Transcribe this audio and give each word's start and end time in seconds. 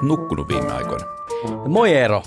oot 0.00 0.08
nukkunut 0.08 0.48
viime 0.48 0.72
aikoina? 0.72 1.06
Moi 1.68 1.92
Eero. 1.92 2.22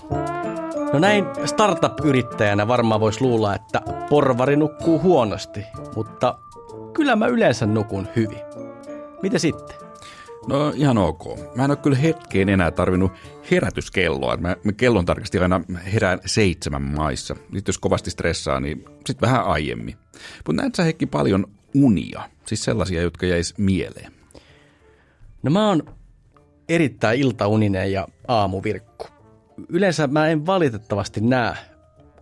No 0.94 1.00
näin 1.00 1.26
startup-yrittäjänä 1.46 2.68
varmaan 2.68 3.02
voisi 3.02 3.22
luulla, 3.22 3.56
että 3.56 3.82
porvari 4.10 4.56
nukkuu 4.56 5.02
huonosti, 5.02 5.60
mutta 5.96 6.40
kyllä 6.94 7.16
mä 7.16 7.28
yleensä 7.28 7.66
nukun 7.66 8.08
hyvin. 8.16 8.40
Mitä 9.22 9.40
sitten? 9.40 9.76
No 10.48 10.74
ihan 10.76 10.98
ok. 10.98 11.24
Mä 11.56 11.66
en 11.66 11.72
ole 11.72 11.78
kyllä 11.78 11.98
hetkeen 11.98 12.50
enää 12.50 12.72
tarvinnut 12.72 13.12
herätyskelloa. 13.52 14.38
Mä, 14.38 14.56
mä 14.64 14.72
kellon 14.72 15.06
tarkasti 15.06 15.40
aina 15.40 15.62
herään 15.94 16.20
seitsemän 16.26 16.82
maissa. 16.82 17.36
Nyt 17.52 17.68
jos 17.68 17.78
kovasti 17.78 18.12
stressaa, 18.12 18.60
niin 18.60 18.86
sitten 19.06 19.30
vähän 19.30 19.46
aiemmin. 19.46 19.96
Mutta 20.48 20.62
näet 20.62 20.76
sä 20.76 20.84
Heikki 20.84 21.06
paljon 21.06 21.46
unia, 21.76 22.30
siis 22.46 22.64
sellaisia, 22.64 23.02
jotka 23.02 23.26
jäis 23.26 23.54
mieleen. 23.58 24.12
No 25.44 25.52
mä 25.52 25.68
oon 25.68 25.84
erittäin 26.70 27.20
iltauninen 27.20 27.92
ja 27.92 28.08
aamuvirkku. 28.28 29.08
Yleensä 29.70 30.08
mä 30.08 30.28
en 30.28 30.46
valitettavasti 30.46 31.22
näe 31.22 31.56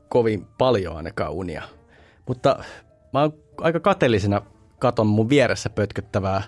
kovin 0.09 0.47
paljon 0.57 0.97
ainakaan 0.97 1.31
unia. 1.31 1.63
Mutta 2.27 2.63
mä 3.13 3.21
oon 3.21 3.33
aika 3.57 3.79
kateellisena 3.79 4.41
katon 4.79 5.07
mun 5.07 5.29
vieressä 5.29 5.69
pötköttävää 5.69 6.43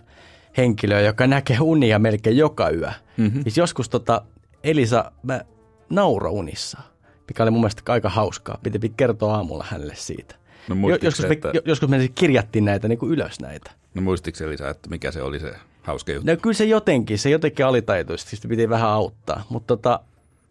henkilöä, 0.58 1.02
joka 1.02 1.28
näkee 1.28 1.58
unia 1.60 2.00
melkein 2.00 2.38
joka 2.38 2.70
yö. 2.70 2.90
Mm-hmm. 3.18 3.42
Siis 3.42 3.58
joskus 3.58 3.90
tota 3.90 4.22
Elisa, 4.64 5.12
mä 5.24 5.42
nauro 5.90 6.32
unissa, 6.32 6.80
mikä 7.28 7.44
oli 7.44 7.52
mun 7.52 7.62
mielestä 7.62 7.94
aika 7.94 8.10
hauskaa. 8.10 8.60
Piti 8.64 8.94
kertoa 8.98 9.36
aamulla 9.36 9.66
hänelle 9.70 9.96
siitä. 9.96 10.36
No 10.70 10.76
joskus, 11.02 11.28
me, 11.28 11.34
että... 11.34 11.52
joskus 11.66 11.90
me 11.90 12.08
kirjattiin 12.16 12.66
näitä 12.66 12.88
niin 12.88 13.00
kuin 13.00 13.12
ylös 13.12 13.40
näitä. 13.40 13.72
No 13.94 14.02
muistiko 14.02 14.44
Elisa, 14.44 14.70
että 14.70 14.90
mikä 14.90 15.12
se 15.12 15.22
oli 15.22 15.40
se 15.40 15.54
hauska 15.84 16.12
juttu? 16.12 16.32
No 16.32 16.38
kyllä 16.38 16.54
se 16.54 16.66
jotenkin, 16.66 17.20
se 17.20 17.30
jotenkin 17.30 17.66
alitaitoisesti, 17.66 18.36
sitä 18.36 18.48
piti 18.48 18.70
vähän 18.70 18.90
auttaa. 18.90 19.46
Mutta 19.50 19.68
tota, 19.68 20.00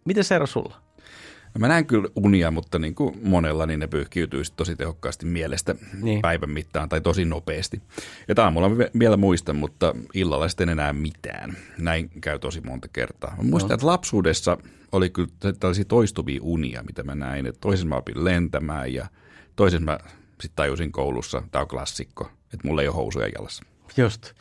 miten 0.05 0.23
se 0.23 0.35
ero 0.35 0.47
sulla? 0.47 0.83
No 1.53 1.59
mä 1.59 1.67
näen 1.67 1.85
kyllä 1.85 2.09
unia, 2.15 2.51
mutta 2.51 2.79
niin 2.79 2.95
kuin 2.95 3.19
monella, 3.23 3.65
niin 3.65 3.79
ne 3.79 3.87
pyyhkiytyy 3.87 4.41
tosi 4.55 4.75
tehokkaasti 4.75 5.25
mielestä 5.25 5.75
niin. 6.01 6.21
päivän 6.21 6.49
mittaan 6.49 6.89
tai 6.89 7.01
tosi 7.01 7.25
nopeasti. 7.25 7.81
Ja 8.27 8.43
aamulla 8.43 8.69
mä 8.69 8.85
vielä 8.99 9.17
muistan, 9.17 9.55
mutta 9.55 9.95
illalla 10.13 10.47
sitten 10.47 10.69
enää 10.69 10.93
mitään. 10.93 11.57
Näin 11.77 12.09
käy 12.21 12.39
tosi 12.39 12.61
monta 12.61 12.87
kertaa. 12.87 13.35
Mä 13.37 13.43
muistan, 13.43 13.69
no. 13.69 13.73
että 13.73 13.87
lapsuudessa 13.87 14.57
oli 14.91 15.09
kyllä 15.09 15.29
tällaisia 15.59 15.85
toistuvia 15.85 16.39
unia, 16.43 16.83
mitä 16.83 17.03
mä 17.03 17.15
näin. 17.15 17.45
Että 17.45 17.61
toisen 17.61 17.87
mä 17.87 17.95
opin 17.95 18.23
lentämään 18.23 18.93
ja 18.93 19.07
toisen 19.55 19.83
mä 19.83 19.99
sitten 20.29 20.55
tajusin 20.55 20.91
koulussa, 20.91 21.43
tämä 21.51 21.61
on 21.61 21.67
klassikko, 21.67 22.29
että 22.53 22.67
mulla 22.67 22.81
ei 22.81 22.87
ole 22.87 22.95
housuja 22.95 23.27
jalassa. 23.27 23.63
Just. 23.97 24.33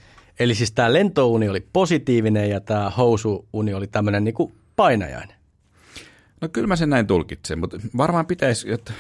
Eli 0.43 0.55
siis 0.55 0.73
tämä 0.73 0.93
lentouni 0.93 1.49
oli 1.49 1.67
positiivinen 1.73 2.51
ja 2.51 2.61
tämä 2.61 2.91
housuuni 2.91 3.75
oli 3.75 3.87
tämmöinen 3.87 4.25
niinku 4.25 4.53
painajainen. 4.77 5.37
No 6.41 6.49
kyllä 6.49 6.67
mä 6.67 6.77
sen 6.77 6.91
näin 6.91 7.07
tulkitsen, 7.07 7.59
mutta 7.59 7.79
varmaan 7.97 8.27
pitäisi, 8.27 8.73
että 8.73 8.93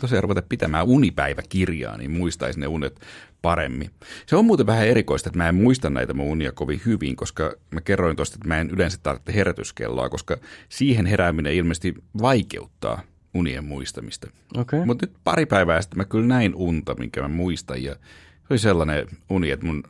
tosiaan 0.00 0.22
ruveta 0.22 0.42
pitämään 0.48 0.86
unipäiväkirjaa, 0.86 1.96
niin 1.96 2.10
muistaisi 2.10 2.60
ne 2.60 2.66
unet 2.66 3.00
paremmin. 3.42 3.90
Se 4.26 4.36
on 4.36 4.44
muuten 4.44 4.66
vähän 4.66 4.86
erikoista, 4.86 5.28
että 5.28 5.38
mä 5.38 5.48
en 5.48 5.54
muista 5.54 5.90
näitä 5.90 6.14
mun 6.14 6.26
unia 6.26 6.52
kovin 6.52 6.82
hyvin, 6.86 7.16
koska 7.16 7.52
mä 7.70 7.80
kerroin 7.80 8.16
tuosta, 8.16 8.34
että 8.34 8.48
mä 8.48 8.58
en 8.58 8.70
yleensä 8.70 8.98
tarvitse 9.02 9.34
herätyskelloa, 9.34 10.08
koska 10.08 10.36
siihen 10.68 11.06
herääminen 11.06 11.54
ilmeisesti 11.54 11.94
vaikeuttaa 12.22 13.02
unien 13.34 13.64
muistamista. 13.64 14.30
Okay. 14.56 14.84
Mutta 14.84 15.06
nyt 15.06 15.16
pari 15.24 15.46
päivää 15.46 15.82
sitten 15.82 15.98
mä 15.98 16.04
kyllä 16.04 16.26
näin 16.26 16.54
unta, 16.54 16.94
minkä 16.94 17.22
mä 17.22 17.28
muistan, 17.28 17.82
ja 17.82 17.92
se 17.92 18.46
oli 18.50 18.58
sellainen 18.58 19.06
uni, 19.30 19.50
että 19.50 19.66
mun, 19.66 19.82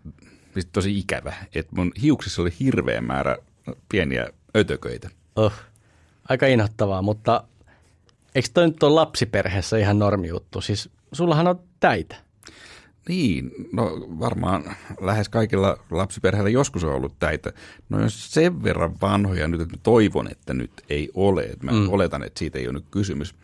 tosi 0.73 0.99
ikävä, 0.99 1.35
että 1.55 1.77
mun 1.77 1.93
hiuksissa 2.03 2.43
oli 2.43 2.53
hirveä 2.61 3.01
määrä 3.01 3.37
pieniä 3.89 4.27
ötököitä. 4.57 5.11
Oh 5.37 5.53
aika 6.29 6.47
inhottavaa, 6.47 7.03
mutta 7.03 7.45
eikö 8.35 8.49
toi 8.55 8.67
nyt 8.67 8.83
ole 8.83 8.95
lapsiperheessä 8.95 9.79
ihan 9.79 9.99
normi 9.99 10.29
juttu? 10.29 10.61
Siis 10.61 10.91
sullahan 11.13 11.49
on 11.49 11.61
täitä. 11.81 12.17
Niin, 13.09 13.51
no 13.73 14.07
varmaan 14.21 14.77
lähes 15.01 15.29
kaikilla 15.29 15.79
lapsiperheillä 15.91 16.51
joskus 16.51 16.85
on 16.85 16.95
ollut 16.95 17.19
täitä. 17.19 17.53
No 17.89 18.03
jos 18.03 18.33
sen 18.33 18.63
verran 18.63 18.95
vanhoja 19.01 19.49
nyt, 19.49 19.61
että 19.61 19.79
toivon, 19.83 20.31
että 20.31 20.55
nyt 20.55 20.71
ei 20.89 21.11
ole. 21.15 21.43
Että 21.43 21.65
mä 21.65 21.73
mm. 21.73 21.89
oletan, 21.89 22.23
että 22.23 22.39
siitä 22.39 22.59
ei 22.59 22.67
ole 22.67 22.73
nyt 22.73 22.85
kysymys. 22.91 23.35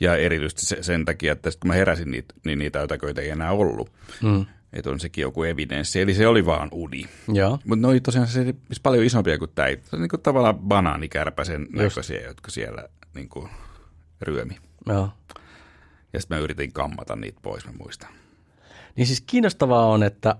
Ja 0.00 0.16
erityisesti 0.16 0.82
sen 0.82 1.04
takia, 1.04 1.32
että 1.32 1.50
kun 1.60 1.68
mä 1.68 1.74
heräsin 1.74 2.10
niitä, 2.10 2.34
niin 2.44 2.58
niitä 2.58 2.80
ötäköitä 2.80 3.20
ei 3.20 3.30
enää 3.30 3.52
ollut. 3.52 3.92
Mm. 4.22 4.46
Että 4.72 4.90
on 4.90 5.00
sekin 5.00 5.22
joku 5.22 5.42
evidenssi. 5.42 6.00
Eli 6.00 6.14
se 6.14 6.26
oli 6.26 6.46
vaan 6.46 6.68
uni. 6.72 7.04
Mutta 7.64 7.76
ne 7.76 7.88
oli 7.88 8.00
tosiaan 8.00 8.26
se, 8.28 8.54
paljon 8.82 9.04
isompia 9.04 9.38
kuin 9.38 9.50
tämä. 9.54 9.68
Se 9.68 9.96
on 9.96 10.00
niin 10.00 10.08
kuin 10.08 10.20
tavallaan 10.20 10.58
banaanikärpäsen 10.58 11.66
näköisiä, 11.72 12.20
jotka 12.20 12.50
siellä 12.50 12.88
niin 13.14 13.28
kuin 13.28 13.48
ryömi. 14.20 14.56
Joo. 14.86 15.10
Ja 16.12 16.20
sitten 16.20 16.38
mä 16.38 16.44
yritin 16.44 16.72
kammata 16.72 17.16
niitä 17.16 17.38
pois, 17.42 17.66
mä 17.66 17.72
muistan. 17.78 18.10
Niin 18.96 19.06
siis 19.06 19.20
kiinnostavaa 19.20 19.86
on, 19.86 20.02
että 20.02 20.36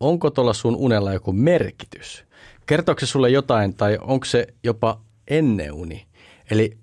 onko 0.00 0.30
tuolla 0.30 0.52
sun 0.52 0.76
unella 0.76 1.12
joku 1.12 1.32
merkitys? 1.32 2.24
Kertooko 2.66 3.00
se 3.00 3.06
sulle 3.06 3.30
jotain 3.30 3.74
tai 3.74 3.98
onko 4.00 4.24
se 4.24 4.46
jopa 4.64 5.00
ennen 5.28 5.72
uni? 5.72 6.06
Eli 6.50 6.78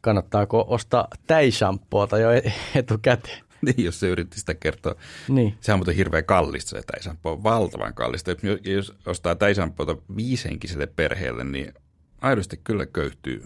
kannattaako 0.00 0.64
ostaa 0.68 1.08
täishampoota 1.26 2.18
jo 2.18 2.28
etukäteen? 2.74 3.45
Niin, 3.66 3.84
jos 3.84 4.00
se 4.00 4.08
yritti 4.08 4.38
sitä 4.38 4.54
kertoa. 4.54 4.94
Niin. 5.28 5.54
Sehän 5.60 5.80
on 5.80 5.94
hirveän 5.94 6.24
kallista 6.24 6.70
se 6.70 6.82
täisampo, 6.92 7.32
on 7.32 7.42
valtavan 7.42 7.94
kallista. 7.94 8.30
Jos 8.64 8.94
ostaa 9.06 9.34
täisampoota 9.34 9.96
viisenkiselle 10.16 10.86
perheelle, 10.86 11.44
niin 11.44 11.74
aidosti 12.20 12.60
kyllä 12.64 12.86
köyhtyy 12.86 13.42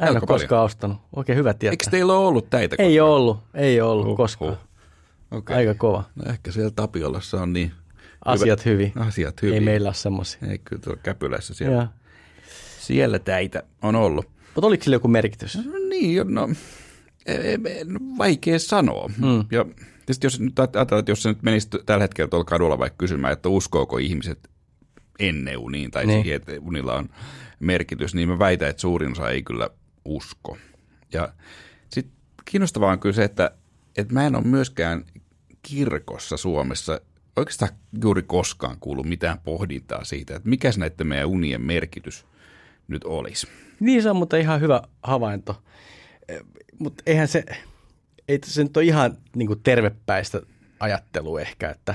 Mä 0.00 0.06
en 0.06 0.12
ole 0.12 0.20
koskaan 0.26 0.64
ostanut. 0.64 0.98
Oikein 1.16 1.38
hyvä 1.38 1.54
tietää. 1.54 1.72
Eikö 1.72 1.90
teillä 1.90 2.12
ole 2.12 2.26
ollut 2.26 2.50
täitä 2.50 2.76
koskaan? 2.76 2.90
Ei 2.90 3.00
ollut, 3.00 3.38
ei 3.54 3.80
ollut 3.80 4.06
uh, 4.06 4.16
koskaan. 4.16 4.58
Okay. 5.30 5.56
Aika 5.56 5.74
kova. 5.74 6.04
No 6.14 6.30
ehkä 6.30 6.52
siellä 6.52 6.70
Tapiolassa 6.70 7.42
on 7.42 7.52
niin 7.52 7.72
Asiat 8.24 8.64
hyvä. 8.64 8.72
hyvin. 8.72 8.92
Asiat 8.96 9.42
hyvin. 9.42 9.54
Ei 9.54 9.60
meillä 9.60 9.88
ole 9.88 9.94
semmoisia. 9.94 10.40
Ei 10.50 10.58
kyllä 10.58 10.82
tuolla 10.82 11.00
Käpylässä 11.02 11.54
siellä. 11.54 11.76
Ja. 11.76 11.88
Siellä 12.80 13.18
täitä 13.18 13.62
on 13.82 13.96
ollut. 13.96 14.26
Mutta 14.54 14.66
oliko 14.66 14.84
sillä 14.84 14.94
joku 14.94 15.08
merkitys? 15.08 15.56
No, 15.56 15.78
niin, 15.88 16.34
no 16.34 16.48
vaikea 18.18 18.58
sanoa. 18.58 19.10
Mm. 19.18 19.44
Ja 19.50 19.64
tietysti 19.98 20.26
jos 20.26 20.40
nyt 20.40 20.58
ajatellaan, 20.58 20.98
että 20.98 21.10
jos 21.10 21.22
se 21.22 21.28
nyt 21.28 21.42
menisi 21.42 21.68
tällä 21.86 22.04
hetkellä 22.04 22.28
tuolla 22.28 22.44
kadulla 22.44 22.78
vaikka 22.78 22.96
kysymään, 22.98 23.32
että 23.32 23.48
uskooko 23.48 23.98
ihmiset 23.98 24.50
ennen 25.18 25.58
uniin 25.58 25.90
tai 25.90 26.06
niin. 26.06 26.22
siihen, 26.22 26.36
että 26.36 26.52
unilla 26.60 26.94
on 26.94 27.08
merkitys, 27.60 28.14
niin 28.14 28.28
mä 28.28 28.38
väitän, 28.38 28.68
että 28.68 28.80
suurin 28.80 29.12
osa 29.12 29.30
ei 29.30 29.42
kyllä 29.42 29.70
usko. 30.04 30.58
Ja 31.12 31.32
sitten 31.92 32.14
kiinnostavaa 32.44 32.92
on 32.92 33.00
kyllä 33.00 33.14
se, 33.14 33.24
että, 33.24 33.50
että 33.96 34.14
mä 34.14 34.26
en 34.26 34.36
ole 34.36 34.44
myöskään 34.44 35.04
kirkossa 35.62 36.36
Suomessa 36.36 37.00
oikeastaan 37.36 37.70
juuri 38.02 38.22
koskaan 38.22 38.76
kuullut 38.80 39.06
mitään 39.06 39.38
pohdintaa 39.38 40.04
siitä, 40.04 40.36
että 40.36 40.48
mikä 40.48 40.70
näiden 40.76 41.06
meidän 41.06 41.28
unien 41.28 41.62
merkitys 41.62 42.26
nyt 42.88 43.04
olisi. 43.04 43.46
Niin 43.80 44.02
se 44.02 44.10
on 44.10 44.16
mutta 44.16 44.36
ihan 44.36 44.60
hyvä 44.60 44.82
havainto 45.02 45.62
mutta 46.78 47.02
eihän 47.06 47.28
se, 47.28 47.44
ei 48.28 48.38
se 48.44 48.62
nyt 48.62 48.76
ole 48.76 48.84
ihan 48.84 49.16
niin 49.36 49.46
kuin 49.46 49.60
tervepäistä 49.62 50.40
ajattelua 50.80 51.40
ehkä, 51.40 51.70
että 51.70 51.94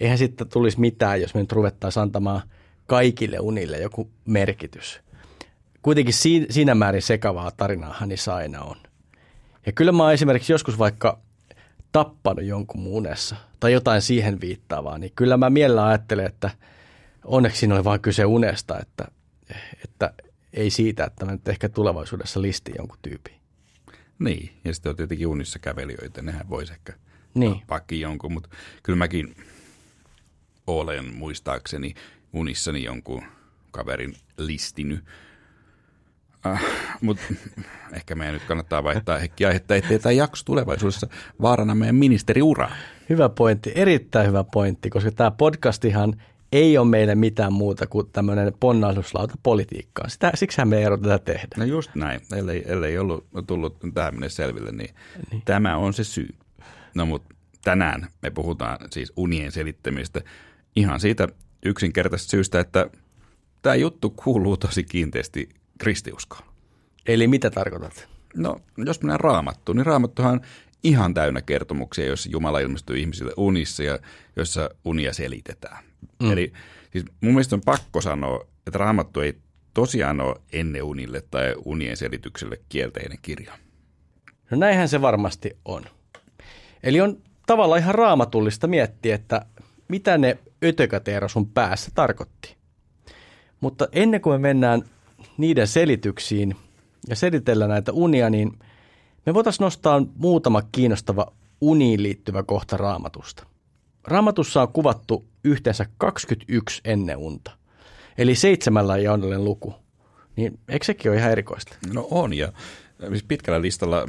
eihän 0.00 0.18
sitten 0.18 0.48
tulisi 0.48 0.80
mitään, 0.80 1.20
jos 1.20 1.34
me 1.34 1.40
nyt 1.40 1.52
ruvettaisiin 1.52 2.02
antamaan 2.02 2.42
kaikille 2.86 3.38
unille 3.38 3.78
joku 3.78 4.10
merkitys. 4.24 5.00
Kuitenkin 5.82 6.14
siinä 6.50 6.74
määrin 6.74 7.02
sekavaa 7.02 7.50
tarinaahan 7.50 8.08
niissä 8.08 8.34
aina 8.34 8.60
on. 8.60 8.76
Ja 9.66 9.72
kyllä 9.72 9.92
mä 9.92 10.02
oon 10.02 10.12
esimerkiksi 10.12 10.52
joskus 10.52 10.78
vaikka 10.78 11.18
tappanut 11.92 12.44
jonkun 12.44 12.80
mun 12.80 12.92
unessa 12.92 13.36
tai 13.60 13.72
jotain 13.72 14.02
siihen 14.02 14.40
viittaavaa, 14.40 14.98
niin 14.98 15.12
kyllä 15.16 15.36
mä 15.36 15.50
mielellä 15.50 15.86
ajattelen, 15.86 16.26
että 16.26 16.50
onneksi 17.24 17.58
siinä 17.58 17.74
oli 17.74 17.84
vain 17.84 18.00
kyse 18.00 18.24
unesta, 18.24 18.78
että, 18.78 19.04
että 19.84 20.14
ei 20.52 20.70
siitä, 20.70 21.04
että 21.04 21.24
mä 21.24 21.32
nyt 21.32 21.48
ehkä 21.48 21.68
tulevaisuudessa 21.68 22.42
listin 22.42 22.74
jonkun 22.78 22.98
tyypin. 23.02 23.41
Niin, 24.24 24.50
ja 24.64 24.74
sitten 24.74 24.90
on 24.90 24.96
tietenkin 24.96 25.26
unissa 25.26 25.58
kävelijöitä, 25.58 26.22
nehän 26.22 26.48
voisi 26.48 26.72
ehkä 26.72 26.92
niin. 27.34 27.62
pakki 27.66 28.00
jonkun, 28.00 28.32
mutta 28.32 28.48
kyllä 28.82 28.96
mäkin 28.96 29.36
olen 30.66 31.14
muistaakseni 31.14 31.94
unissani 32.32 32.84
jonkun 32.84 33.22
kaverin 33.70 34.14
listinyt. 34.38 35.04
Äh, 36.46 36.64
mutta 37.00 37.22
ehkä 37.92 38.14
meidän 38.14 38.34
nyt 38.34 38.44
kannattaa 38.44 38.84
vaihtaa 38.84 39.18
hekkiä 39.18 39.48
aihetta, 39.48 39.74
ettei 39.74 39.98
tämä 39.98 40.12
jakso 40.12 40.44
tulevaisuudessa 40.44 41.06
vaarana 41.42 41.74
meidän 41.74 41.94
ministeriura. 41.94 42.70
Hyvä 43.08 43.28
pointti, 43.28 43.72
erittäin 43.74 44.26
hyvä 44.28 44.44
pointti, 44.44 44.90
koska 44.90 45.10
tämä 45.10 45.30
podcastihan 45.30 46.22
ei 46.52 46.78
ole 46.78 46.88
meille 46.88 47.14
mitään 47.14 47.52
muuta 47.52 47.86
kuin 47.86 48.06
tämmöinen 48.12 48.52
ponnahduslauta 48.60 49.34
politiikkaa. 49.42 50.08
Sitä, 50.08 50.32
siksihän 50.34 50.68
me 50.68 50.78
ei 50.78 50.84
tätä 51.02 51.18
tehdä. 51.18 51.48
No 51.56 51.64
just 51.64 51.94
näin. 51.94 52.20
Ellei, 52.36 52.64
ellei 52.66 52.98
ollut 52.98 53.26
tullut 53.46 53.76
tähän 53.94 54.14
mennessä 54.14 54.36
selville, 54.36 54.72
niin, 54.72 54.94
niin 55.30 55.42
tämä 55.44 55.76
on 55.76 55.94
se 55.94 56.04
syy. 56.04 56.28
No 56.94 57.06
mutta 57.06 57.34
tänään 57.64 58.06
me 58.22 58.30
puhutaan 58.30 58.78
siis 58.90 59.12
unien 59.16 59.52
selittämistä 59.52 60.20
ihan 60.76 61.00
siitä 61.00 61.28
yksinkertaisesta 61.64 62.30
syystä, 62.30 62.60
että 62.60 62.90
tämä 63.62 63.74
juttu 63.74 64.10
kuuluu 64.10 64.56
tosi 64.56 64.84
kiinteästi 64.84 65.48
kristiuskoon. 65.78 66.44
Eli 67.06 67.28
mitä 67.28 67.50
tarkoitat? 67.50 68.08
No, 68.36 68.56
jos 68.76 69.02
mennään 69.02 69.20
raamattuun, 69.20 69.76
niin 69.76 69.86
raamattuhan 69.86 70.40
ihan 70.84 71.14
täynnä 71.14 71.42
kertomuksia, 71.42 72.06
joissa 72.06 72.30
Jumala 72.32 72.60
ilmestyy 72.60 72.98
ihmisille 72.98 73.32
unissa 73.36 73.82
ja 73.82 73.98
joissa 74.36 74.70
unia 74.84 75.12
selitetään. 75.12 75.84
Mm. 76.22 76.32
Eli 76.32 76.52
siis 76.92 77.04
mun 77.20 77.32
mielestä 77.32 77.56
on 77.56 77.62
pakko 77.64 78.00
sanoa, 78.00 78.46
että 78.66 78.78
raamattu 78.78 79.20
ei 79.20 79.34
tosiaan 79.74 80.20
ole 80.20 80.40
ennen 80.52 80.82
unille 80.82 81.22
tai 81.30 81.54
unien 81.64 81.96
selitykselle 81.96 82.60
kielteinen 82.68 83.18
kirja. 83.22 83.52
No 84.50 84.56
näinhän 84.56 84.88
se 84.88 85.00
varmasti 85.00 85.56
on. 85.64 85.84
Eli 86.82 87.00
on 87.00 87.18
tavallaan 87.46 87.80
ihan 87.80 87.94
raamatullista 87.94 88.66
miettiä, 88.66 89.14
että 89.14 89.46
mitä 89.88 90.18
ne 90.18 90.38
ötökäteero 90.64 91.28
sun 91.28 91.48
päässä 91.48 91.90
tarkoitti. 91.94 92.56
Mutta 93.60 93.88
ennen 93.92 94.20
kuin 94.20 94.34
me 94.34 94.48
mennään 94.48 94.82
niiden 95.38 95.66
selityksiin 95.66 96.56
ja 97.08 97.16
selitellä 97.16 97.68
näitä 97.68 97.92
unia, 97.92 98.30
niin 98.30 98.58
me 99.26 99.34
voitaisiin 99.34 99.64
nostaa 99.64 100.02
muutama 100.16 100.62
kiinnostava 100.72 101.32
uniin 101.60 102.02
liittyvä 102.02 102.42
kohta 102.42 102.76
raamatusta. 102.76 103.46
Raamatussa 104.04 104.62
on 104.62 104.72
kuvattu 104.72 105.24
yhteensä 105.44 105.86
21 105.98 106.80
ennen 106.84 107.16
unta, 107.16 107.50
eli 108.18 108.34
seitsemällä 108.34 108.98
ja 108.98 109.12
onnellinen 109.12 109.44
luku. 109.44 109.74
Niin 110.36 110.58
eikö 110.68 110.84
sekin 110.84 111.10
ole 111.10 111.18
ihan 111.18 111.32
erikoista? 111.32 111.76
No 111.92 112.08
on, 112.10 112.34
ja 112.34 112.52
siis 113.08 113.22
pitkällä 113.22 113.62
listalla 113.62 114.08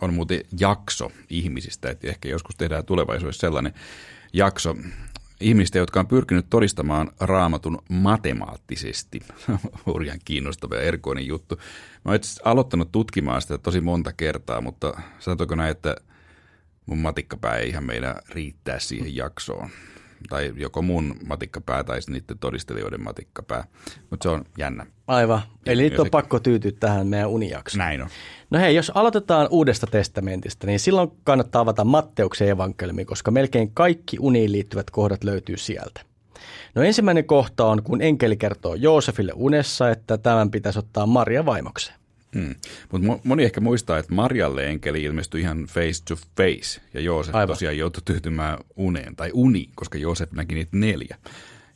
on 0.00 0.14
muuten 0.14 0.40
jakso 0.60 1.12
ihmisistä, 1.30 1.90
että 1.90 2.08
ehkä 2.08 2.28
joskus 2.28 2.56
tehdään 2.56 2.84
tulevaisuudessa 2.84 3.40
sellainen 3.40 3.74
jakso 4.32 4.76
ihmistä, 5.40 5.78
jotka 5.78 6.00
on 6.00 6.06
pyrkinyt 6.06 6.46
todistamaan 6.50 7.10
raamatun 7.20 7.78
matemaattisesti. 7.88 9.20
Hurjan 9.86 10.18
kiinnostava 10.24 10.74
ja 10.74 10.82
erikoinen 10.82 11.26
juttu. 11.26 11.56
Mä 12.04 12.10
oon 12.12 12.20
aloittanut 12.44 12.92
tutkimaan 12.92 13.42
sitä 13.42 13.58
tosi 13.58 13.80
monta 13.80 14.12
kertaa, 14.12 14.60
mutta 14.60 15.00
sanotaanko 15.18 15.54
näin, 15.54 15.70
että 15.70 15.96
mun 16.86 16.98
matikkapää 16.98 17.56
ei 17.56 17.68
ihan 17.68 17.84
meidän 17.84 18.14
riittää 18.28 18.78
siihen 18.78 19.16
jaksoon 19.16 19.70
tai 20.28 20.52
joko 20.56 20.82
mun 20.82 21.14
matikkapää 21.26 21.84
tai 21.84 22.00
niiden 22.08 22.38
todistelijoiden 22.38 23.02
matikkapää. 23.02 23.64
Mutta 24.10 24.22
se 24.22 24.28
on 24.28 24.44
jännä. 24.58 24.86
Aivan. 25.06 25.42
Eli 25.66 25.82
nyt 25.82 25.98
on 25.98 26.06
se... 26.06 26.10
pakko 26.10 26.40
tyytyä 26.40 26.72
tähän 26.80 27.06
meidän 27.06 27.28
unijaksoon. 27.28 27.78
Näin 27.78 28.02
on. 28.02 28.08
No 28.50 28.58
hei, 28.58 28.74
jos 28.74 28.92
aloitetaan 28.94 29.48
Uudesta 29.50 29.86
testamentista, 29.86 30.66
niin 30.66 30.80
silloin 30.80 31.12
kannattaa 31.24 31.62
avata 31.62 31.84
Matteuksen 31.84 32.48
evankeliumi, 32.48 33.04
koska 33.04 33.30
melkein 33.30 33.70
kaikki 33.74 34.16
uniin 34.20 34.52
liittyvät 34.52 34.90
kohdat 34.90 35.24
löytyy 35.24 35.56
sieltä. 35.56 36.00
No 36.74 36.82
ensimmäinen 36.82 37.24
kohta 37.24 37.66
on, 37.66 37.82
kun 37.82 38.02
enkeli 38.02 38.36
kertoo 38.36 38.74
Joosefille 38.74 39.32
unessa, 39.34 39.90
että 39.90 40.18
tämän 40.18 40.50
pitäisi 40.50 40.78
ottaa 40.78 41.06
Maria 41.06 41.46
vaimokseen. 41.46 41.98
Hmm. 42.36 42.54
Mutta 42.92 43.20
moni 43.24 43.44
ehkä 43.44 43.60
muistaa, 43.60 43.98
että 43.98 44.14
Marjalle 44.14 44.66
enkeli 44.66 45.02
ilmestyi 45.02 45.40
ihan 45.40 45.64
face 45.64 46.04
to 46.08 46.16
face 46.36 46.80
ja 46.94 47.00
Joosef 47.00 47.34
Aivan. 47.34 47.54
tosiaan 47.54 47.78
joutui 47.78 48.02
tyytymään 48.04 48.58
uneen 48.76 49.16
tai 49.16 49.30
uni, 49.32 49.68
koska 49.74 49.98
Joosef 49.98 50.32
näki 50.32 50.54
niitä 50.54 50.76
neljä. 50.76 51.16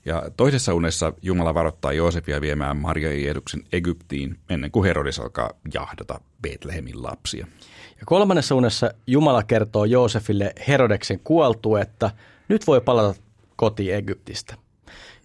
Ja 0.04 0.22
toisessa 0.36 0.74
unessa 0.74 1.12
Jumala 1.22 1.54
varoittaa 1.54 1.92
Joosefia 1.92 2.40
viemään 2.40 2.76
Maria 2.76 3.12
ja 3.12 3.20
Jeesuksen 3.24 3.62
Egyptiin 3.72 4.38
ennen 4.50 4.70
kuin 4.70 4.84
Herodes 4.84 5.18
alkaa 5.18 5.50
jahdata 5.74 6.20
Betlehemin 6.42 7.02
lapsia. 7.02 7.46
Ja 8.00 8.06
kolmannessa 8.06 8.54
unessa 8.54 8.90
Jumala 9.06 9.42
kertoo 9.42 9.84
Joosefille 9.84 10.52
Herodeksen 10.68 11.20
kuoltu, 11.24 11.76
että 11.76 12.10
nyt 12.48 12.66
voi 12.66 12.80
palata 12.80 13.20
kotiin 13.56 13.94
Egyptistä. 13.94 14.54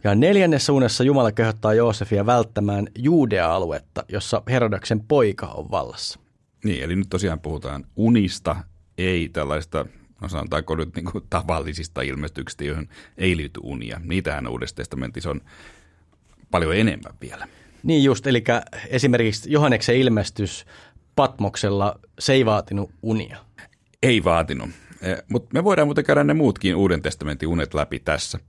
Ja 0.05 0.15
neljännessä 0.15 0.73
unessa 0.73 1.03
Jumala 1.03 1.31
kehottaa 1.31 1.73
Joosefia 1.73 2.25
välttämään 2.25 2.87
Juudea-aluetta, 2.97 4.03
jossa 4.09 4.41
Herodeksen 4.49 4.99
poika 4.99 5.47
on 5.47 5.71
vallassa. 5.71 6.19
Niin, 6.63 6.83
eli 6.83 6.95
nyt 6.95 7.09
tosiaan 7.09 7.39
puhutaan 7.39 7.85
unista, 7.95 8.55
ei 8.97 9.29
tällaista, 9.29 9.85
no 10.21 10.29
sanotaanko 10.29 10.75
nyt 10.75 10.95
niin 10.95 11.05
kuin 11.11 11.23
tavallisista 11.29 12.01
ilmestyksistä, 12.01 12.63
joihin 12.63 12.89
ei 13.17 13.37
liity 13.37 13.59
unia. 13.63 14.01
Niitähän 14.03 14.47
Uudessa 14.47 14.75
testamentissa 14.75 15.29
on 15.29 15.41
paljon 16.51 16.75
enemmän 16.75 17.13
vielä. 17.21 17.47
Niin 17.83 18.03
just, 18.03 18.27
eli 18.27 18.43
esimerkiksi 18.87 19.51
Johanneksen 19.51 19.95
ilmestys 19.97 20.65
Patmoksella, 21.15 21.99
se 22.19 22.33
ei 22.33 22.45
vaatinut 22.45 22.91
unia. 23.01 23.37
Ei 24.03 24.23
vaatinut, 24.23 24.69
eh, 25.01 25.17
mutta 25.29 25.49
me 25.53 25.63
voidaan 25.63 25.87
muuten 25.87 26.05
käydä 26.05 26.23
ne 26.23 26.33
muutkin 26.33 26.75
Uuden 26.75 27.01
testamentin 27.01 27.49
unet 27.49 27.73
läpi 27.73 27.99
tässä. 27.99 28.39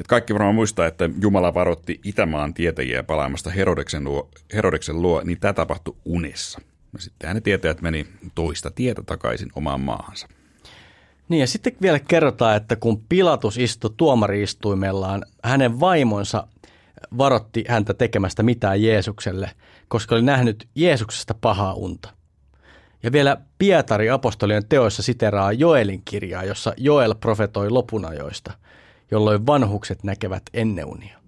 Et 0.00 0.06
kaikki 0.06 0.34
varmaan 0.34 0.54
muistaa, 0.54 0.86
että 0.86 1.10
Jumala 1.20 1.54
varoitti 1.54 2.00
Itämaan 2.04 2.54
tietäjiä 2.54 3.02
palaamasta 3.02 3.50
Herodeksen 3.50 4.04
luo, 4.04 4.28
Herodeksen 4.54 5.02
luo, 5.02 5.22
niin 5.24 5.40
tämä 5.40 5.52
tapahtui 5.52 5.96
unessa. 6.04 6.60
Ja 6.92 6.98
sitten 6.98 7.34
ne 7.34 7.40
tietäjät 7.40 7.82
meni 7.82 8.06
toista 8.34 8.70
tietä 8.70 9.02
takaisin 9.02 9.50
omaan 9.56 9.80
maahansa. 9.80 10.28
Niin 11.28 11.40
ja 11.40 11.46
sitten 11.46 11.76
vielä 11.82 11.98
kerrotaan, 11.98 12.56
että 12.56 12.76
kun 12.76 13.04
Pilatus 13.08 13.58
istui 13.58 13.94
tuomariistuimellaan, 13.96 15.24
hänen 15.44 15.80
vaimonsa 15.80 16.46
varotti 17.18 17.64
häntä 17.68 17.94
tekemästä 17.94 18.42
mitään 18.42 18.82
Jeesukselle, 18.82 19.50
koska 19.88 20.14
oli 20.14 20.22
nähnyt 20.22 20.68
Jeesuksesta 20.74 21.34
pahaa 21.40 21.74
unta. 21.74 22.10
Ja 23.02 23.12
vielä 23.12 23.36
Pietari 23.58 24.10
apostolien 24.10 24.68
teoissa 24.68 25.02
siteraa 25.02 25.52
Joelin 25.52 26.02
kirjaa, 26.04 26.44
jossa 26.44 26.74
Joel 26.76 27.14
profetoi 27.14 27.70
lopunajoista– 27.70 28.52
jolloin 29.10 29.46
vanhukset 29.46 30.04
näkevät 30.04 30.42
enneunia? 30.54 31.18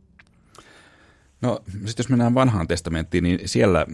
No 1.43 1.61
sitten 1.67 2.05
jos 2.05 2.09
mennään 2.09 2.35
vanhaan 2.35 2.69
testamenttiin, 2.69 3.25
niin 3.25 3.39
siellä 3.45 3.87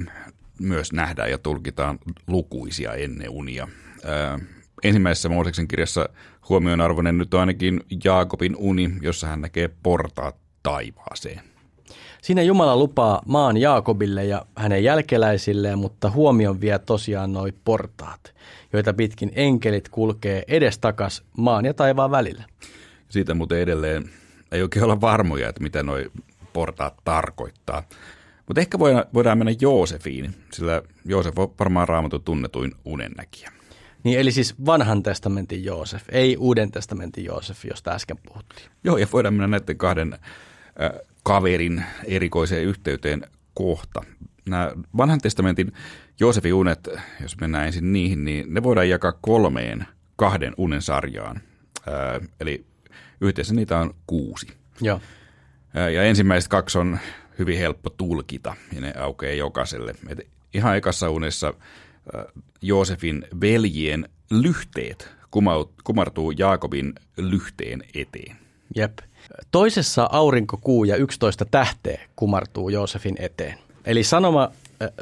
myös 0.61 0.93
nähdään 0.93 1.31
ja 1.31 1.38
tulkitaan 1.38 1.99
lukuisia 2.26 2.94
enneunia. 2.94 3.69
Ää, 4.05 4.38
ensimmäisessä 4.82 5.29
Mooseksen 5.29 5.69
kirjassa 5.69 6.08
huomionarvoinen 6.49 7.19
nyt 7.19 7.34
on 7.34 7.40
ainakin 7.40 7.81
Jaakobin 8.05 8.56
uni, 8.56 8.90
jossa 9.00 9.26
hän 9.26 9.40
näkee 9.40 9.70
portaat 9.82 10.36
taivaaseen. 10.62 11.41
Siinä 12.22 12.43
Jumala 12.43 12.77
lupaa 12.77 13.22
maan 13.27 13.56
Jaakobille 13.56 14.24
ja 14.24 14.46
hänen 14.56 14.84
jälkeläisilleen, 14.84 15.79
mutta 15.79 16.10
huomion 16.10 16.60
vie 16.60 16.79
tosiaan 16.79 17.32
noi 17.32 17.53
portaat, 17.65 18.34
joita 18.72 18.94
pitkin 18.94 19.32
enkelit 19.34 19.89
kulkee 19.89 20.44
edestakas 20.48 21.22
maan 21.36 21.65
ja 21.65 21.74
taivaan 21.74 22.10
välillä. 22.10 22.44
Siitä 23.13 23.35
muuten 23.35 23.59
edelleen 23.59 24.11
ei 24.53 24.63
oikein 24.63 24.85
olla 24.85 25.01
varmoja, 25.01 25.49
että 25.49 25.63
mitä 25.63 25.83
nuo 25.83 25.97
portaat 26.53 26.95
tarkoittaa. 27.05 27.83
Mutta 28.47 28.61
ehkä 28.61 28.79
voidaan 29.15 29.39
mennä 29.39 29.55
Joosefiin, 29.61 30.35
sillä 30.53 30.83
Joosef 31.05 31.39
on 31.39 31.55
varmaan 31.59 31.89
raamatun 31.89 32.23
tunnetuin 32.23 32.73
unennäkijä. 32.85 33.53
Niin 34.05 34.21
eli 34.21 34.33
siis 34.33 34.67
vanhan 34.67 35.03
testamentin 35.03 35.65
Joosef, 35.65 36.05
ei 36.13 36.37
uuden 36.37 36.71
testamentin 36.71 37.25
Joosef, 37.25 37.65
josta 37.65 37.91
äsken 37.91 38.19
puhuttiin. 38.29 38.71
Joo, 38.85 38.97
ja 38.97 39.07
voidaan 39.13 39.35
mennä 39.35 39.47
näiden 39.47 39.79
kahden 39.79 40.13
äh, 40.13 40.91
kaverin 41.23 41.85
erikoiseen 42.05 42.65
yhteyteen 42.65 43.23
kohta. 43.55 44.03
Nämä 44.47 44.73
vanhan 44.97 45.21
testamentin 45.21 45.73
Joosefin 46.21 46.55
unet, 46.55 46.89
jos 47.21 47.41
mennään 47.41 47.67
ensin 47.67 47.93
niihin, 47.93 48.25
niin 48.25 48.55
ne 48.55 48.63
voidaan 48.63 48.89
jakaa 48.89 49.19
kolmeen 49.21 49.87
kahden 50.17 50.55
unen 50.57 50.83
sarjaan. 50.83 51.41
Äh, 51.89 52.29
eli 52.41 52.71
Yhteensä 53.22 53.55
niitä 53.55 53.79
on 53.79 53.94
kuusi. 54.06 54.46
Joo. 54.81 55.00
Ja 55.74 56.02
ensimmäiset 56.02 56.48
kaksi 56.48 56.79
on 56.79 56.98
hyvin 57.38 57.58
helppo 57.58 57.91
tulkita 57.91 58.55
ja 58.74 58.81
ne 58.81 58.93
aukeaa 58.98 59.34
jokaiselle. 59.34 59.94
Et 60.08 60.26
ihan 60.55 60.76
ekassa 60.76 61.10
unessa 61.10 61.55
Joosefin 62.62 63.24
veljien 63.41 64.08
lyhteet 64.31 65.08
kumartuu 65.84 66.31
Jaakobin 66.31 66.93
lyhteen 67.17 67.82
eteen. 67.94 68.36
Jep. 68.76 68.98
Toisessa 69.50 70.08
aurinko, 70.12 70.56
kuu 70.56 70.84
ja 70.84 70.96
11 70.96 71.44
tähteä 71.44 72.00
kumartuu 72.17 72.69
Joosefin 72.69 73.17
eteen. 73.19 73.58
Eli 73.84 74.05
sanoma 74.05 74.50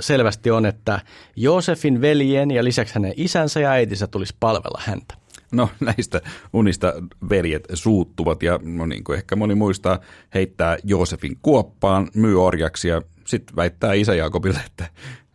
selvästi 0.01 0.51
on, 0.51 0.67
että 0.67 1.01
Joosefin 1.37 2.01
veljen 2.01 2.51
ja 2.51 2.65
lisäksi 2.65 2.95
hänen 2.95 3.15
isänsä 3.17 3.61
ja 3.61 3.71
äitinsä 3.71 4.07
tulisi 4.07 4.37
palvella 4.41 4.83
häntä. 4.85 5.15
No 5.53 5.69
näistä 5.81 6.21
unista 6.53 6.93
veljet 7.31 7.69
suuttuvat 7.75 8.43
ja 8.43 8.61
no 8.63 8.87
niin 8.87 9.05
kuin 9.05 9.17
ehkä 9.17 9.37
moni 9.37 9.55
muistaa, 9.55 9.99
heittää 10.35 10.77
Joosefin 10.85 11.39
kuoppaan, 11.43 12.09
myy 12.15 12.45
orjaksi 12.45 12.89
ja 12.89 13.03
sitten 13.27 13.57
väittää 13.57 13.93
isä 13.93 14.15
Jaakobille, 14.15 14.61
että 14.67 14.87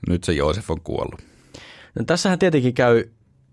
nyt 0.09 0.23
se 0.23 0.33
Joosef 0.33 0.71
on 0.71 0.81
kuollut. 0.81 1.21
No, 1.99 2.05
tässähän 2.05 2.39
tietenkin 2.39 2.73
käy 2.73 3.03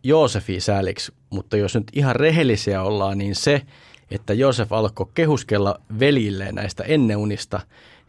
Joosefin 0.02 0.62
sääliksi, 0.62 1.12
mutta 1.30 1.56
jos 1.56 1.74
nyt 1.74 1.90
ihan 1.92 2.16
rehellisiä 2.16 2.82
ollaan, 2.82 3.18
niin 3.18 3.34
se, 3.34 3.62
että 4.10 4.34
Joosef 4.34 4.72
alkoi 4.72 5.06
kehuskella 5.14 5.80
veljilleen 5.98 6.54
näistä 6.54 6.84
enneunista, 6.84 7.60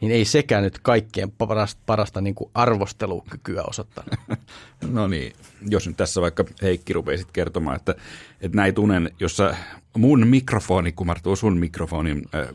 niin 0.01 0.11
ei 0.11 0.25
sekään 0.25 0.63
nyt 0.63 0.79
kaikkien 0.79 1.31
parasta, 1.31 1.81
parasta 1.85 2.21
niin 2.21 2.35
kuin 2.35 2.51
arvostelukykyä 2.53 3.63
osoittanut. 3.63 4.13
No 4.91 5.07
niin, 5.07 5.33
jos 5.69 5.87
nyt 5.87 5.97
tässä 5.97 6.21
vaikka 6.21 6.45
Heikki 6.61 6.93
rupeisit 6.93 7.31
kertomaan, 7.31 7.75
että, 7.75 7.95
että 8.41 8.55
näin 8.55 8.75
tunnen, 8.75 9.11
jossa 9.19 9.55
mun 9.97 10.27
mikrofoni 10.27 10.91
kumartuu 10.91 11.35
sun 11.35 11.57
mikrofonin 11.57 12.25
äh, 12.35 12.47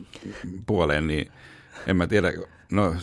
puoleen, 0.65 1.07
niin 1.07 1.31
en 1.87 1.97
mä 1.97 2.07
tiedä, 2.07 2.33
no 2.71 2.95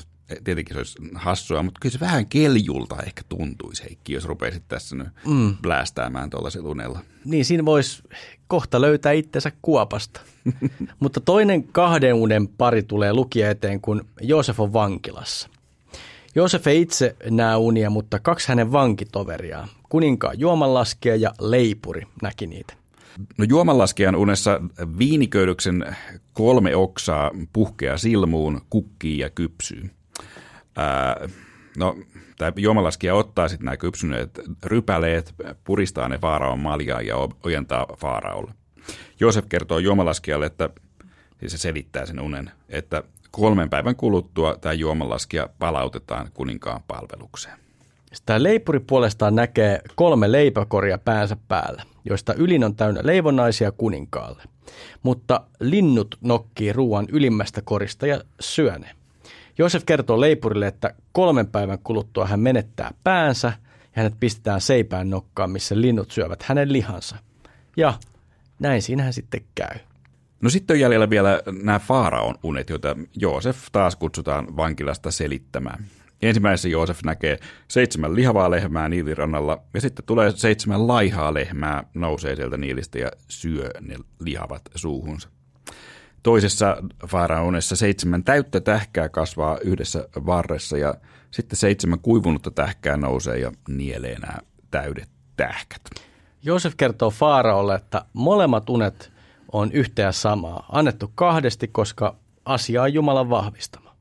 tietenkin 0.45 0.75
se 0.75 0.78
olisi 0.78 0.99
hassua, 1.14 1.62
mutta 1.62 1.78
kyllä 1.80 1.92
se 1.92 2.00
vähän 2.00 2.26
keljulta 2.26 3.02
ehkä 3.06 3.23
tuntuisi, 3.28 3.85
Heikki, 3.85 4.12
jos 4.12 4.25
rupeisit 4.25 4.62
tässä 4.68 4.97
nyt 4.97 5.09
mm. 5.26 5.56
blästäämään 5.62 6.30
tuollaisella 6.30 6.68
unella. 6.68 7.00
Niin, 7.25 7.45
siinä 7.45 7.64
voisi 7.64 8.02
kohta 8.47 8.80
löytää 8.80 9.12
itsensä 9.12 9.52
kuopasta. 9.62 10.21
mutta 11.00 11.21
toinen 11.21 11.64
kahden 11.64 12.14
unen 12.14 12.49
pari 12.49 12.83
tulee 12.83 13.12
lukia 13.12 13.50
eteen, 13.50 13.80
kun 13.80 14.06
Joosef 14.21 14.61
on 14.61 14.73
vankilassa. 14.73 15.49
Joosef 16.35 16.66
ei 16.66 16.80
itse 16.80 17.16
näe 17.30 17.56
unia, 17.56 17.90
mutta 17.90 18.18
kaksi 18.18 18.49
hänen 18.49 18.73
vankitoveriaan, 18.73 19.68
kuninkaan 19.88 20.40
juomanlaskija 20.40 21.16
ja 21.16 21.33
leipuri, 21.40 22.02
näki 22.23 22.47
niitä. 22.47 22.75
No 23.38 23.45
juomanlaskijan 23.49 24.16
unessa 24.16 24.61
viiniköydyksen 24.99 25.97
kolme 26.33 26.76
oksaa 26.76 27.30
puhkea 27.52 27.99
silmuun, 27.99 28.61
kukkii 28.71 29.18
ja 29.18 29.30
kypsyy. 29.30 29.90
No, 31.76 31.97
tämä 32.38 32.52
juomalaskija 32.56 33.14
ottaa 33.14 33.49
sitten 33.49 33.64
nämä 33.64 33.76
kypsyneet 33.76 34.40
rypäleet, 34.64 35.35
puristaa 35.64 36.09
ne 36.09 36.18
Faaraon 36.18 36.59
maljaa 36.59 37.00
ja 37.00 37.14
ojentaa 37.42 37.87
Faaraolle. 37.99 38.52
Joosef 39.21 39.47
kertoo 39.49 39.78
juomalaskijalle, 39.78 40.47
että 40.47 40.71
siis 41.40 41.52
se 41.52 41.59
selittää 41.59 42.06
sen 42.06 42.21
unen, 42.21 42.50
että 42.68 43.02
kolmen 43.30 43.71
päivän 43.71 43.97
kuluttua 43.97 44.56
tämä 44.61 44.73
juomalaskija 44.73 45.49
palautetaan 45.59 46.30
kuninkaan 46.35 46.80
palvelukseen. 46.88 47.59
Tämä 48.26 48.42
leipuri 48.42 48.80
puolestaan 48.80 49.35
näkee 49.35 49.80
kolme 49.95 50.33
leipäkoria 50.33 50.99
päänsä 50.99 51.37
päällä, 51.49 51.83
joista 52.04 52.35
ylin 52.35 52.64
on 52.64 52.76
täynnä 52.76 53.00
leivonaisia 53.04 53.73
kuninkaalle. 53.73 54.42
Mutta 55.02 55.40
linnut 55.61 56.18
nokkii 56.21 56.73
ruoan 56.73 57.06
ylimmästä 57.12 57.62
korista 57.64 58.06
ja 58.06 58.21
syö 58.40 58.78
ne. 58.78 58.90
Joosef 59.59 59.85
kertoo 59.87 60.21
leipurille, 60.21 60.67
että 60.67 60.95
kolmen 61.13 61.47
päivän 61.47 61.79
kuluttua 61.79 62.27
hän 62.27 62.41
menettää 62.41 62.95
päänsä 63.05 63.53
ja 63.83 63.93
hänet 63.93 64.15
pistetään 64.21 64.61
seipään 64.61 65.11
nokkaan, 65.11 65.51
missä 65.51 65.81
linnut 65.81 66.11
syövät 66.11 66.43
hänen 66.43 66.73
lihansa. 66.73 67.17
Ja 67.77 67.95
näin 68.59 68.83
siinähän 68.83 69.13
sitten 69.13 69.41
käy. 69.55 69.79
No 70.41 70.51
sitten 70.51 70.75
on 70.75 70.81
jäljellä 70.81 71.11
vielä 71.11 71.43
nämä 71.63 71.79
Faaraon 71.79 72.35
unet, 72.43 72.71
joita 72.71 72.97
Joosef 73.17 73.59
taas 73.73 73.97
kutsutaan 73.97 74.57
vankilasta 74.57 75.11
selittämään. 75.11 75.85
Ensimmäisessä 76.23 76.69
Joosef 76.69 77.03
näkee 77.05 77.39
seitsemän 77.69 78.15
lihavaa 78.15 78.51
lehmää 78.51 78.89
Niilirannalla 78.89 79.63
ja 79.75 79.81
sitten 79.81 80.05
tulee 80.05 80.31
seitsemän 80.31 80.89
laihaa 80.89 81.35
lehmää, 81.35 81.85
nousee 81.95 82.37
sieltä 82.37 82.57
niilistä 82.57 82.99
ja 82.99 83.11
syö 83.29 83.71
ne 83.81 83.97
lihavat 84.21 84.63
suuhunsa. 84.75 85.29
Toisessa 86.26 86.76
Faaraonessa 87.06 87.76
seitsemän 87.76 88.25
täyttä 88.25 88.61
tähkää 88.61 89.09
kasvaa 89.09 89.59
yhdessä 89.59 90.09
varressa 90.26 90.78
ja 90.78 90.95
sitten 91.30 91.56
seitsemän 91.56 91.99
kuivunutta 91.99 92.50
tähkää 92.50 92.97
nousee 92.97 93.38
ja 93.38 93.52
nielee 93.68 94.18
nämä 94.18 94.38
täydet 94.71 95.09
tähkät. 95.37 95.80
Joosef 96.42 96.75
kertoo 96.76 97.11
Faaraolle, 97.11 97.75
että 97.75 98.04
molemmat 98.12 98.71
unet 98.71 99.12
on 99.52 99.73
yhtä 99.73 100.02
ja 100.02 100.12
samaa, 100.12 100.66
annettu 100.73 101.12
kahdesti, 101.14 101.68
koska 101.68 102.16
asia 102.45 102.83
on 102.83 102.95
Jumalan 102.95 103.30
vahvistama. 103.30 103.97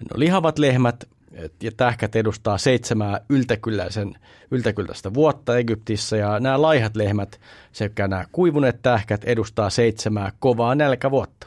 No, 0.00 0.18
lihavat 0.18 0.58
lehmät 0.58 1.04
ja 1.62 1.70
tähkät 1.76 2.16
edustaa 2.16 2.58
seitsemää 2.58 3.20
yltäkylläisen, 3.28 4.14
yltäkylläistä 4.50 5.14
vuotta 5.14 5.58
Egyptissä 5.58 6.16
ja 6.16 6.40
nämä 6.40 6.62
laihat 6.62 6.96
lehmät 6.96 7.40
sekä 7.72 8.08
nämä 8.08 8.24
kuivuneet 8.32 8.82
tähkät 8.82 9.24
edustaa 9.24 9.70
seitsemää 9.70 10.32
kovaa 10.38 10.74
nälkävuotta. 10.74 11.46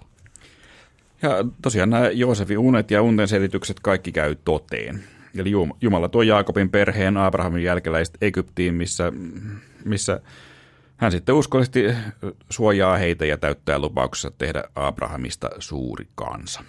Ja 1.21 1.29
tosiaan 1.61 1.89
nämä 1.89 2.09
Joosefin 2.09 2.57
unet 2.57 2.91
ja 2.91 3.01
unten 3.01 3.27
selitykset 3.27 3.79
kaikki 3.79 4.11
käy 4.11 4.35
toteen. 4.45 5.03
Eli 5.37 5.51
Jumala 5.81 6.09
tuo 6.09 6.21
Jaakobin 6.21 6.69
perheen 6.69 7.17
Abrahamin 7.17 7.63
jälkeläiset 7.63 8.17
Egyptiin, 8.21 8.73
missä, 8.73 9.13
missä 9.85 10.21
hän 10.97 11.11
sitten 11.11 11.35
uskollisesti 11.35 11.83
suojaa 12.49 12.97
heitä 12.97 13.25
ja 13.25 13.37
täyttää 13.37 13.79
lupauksessa 13.79 14.31
tehdä 14.37 14.63
Abrahamista 14.75 15.49
suuri 15.59 16.07
kansa. 16.15 16.63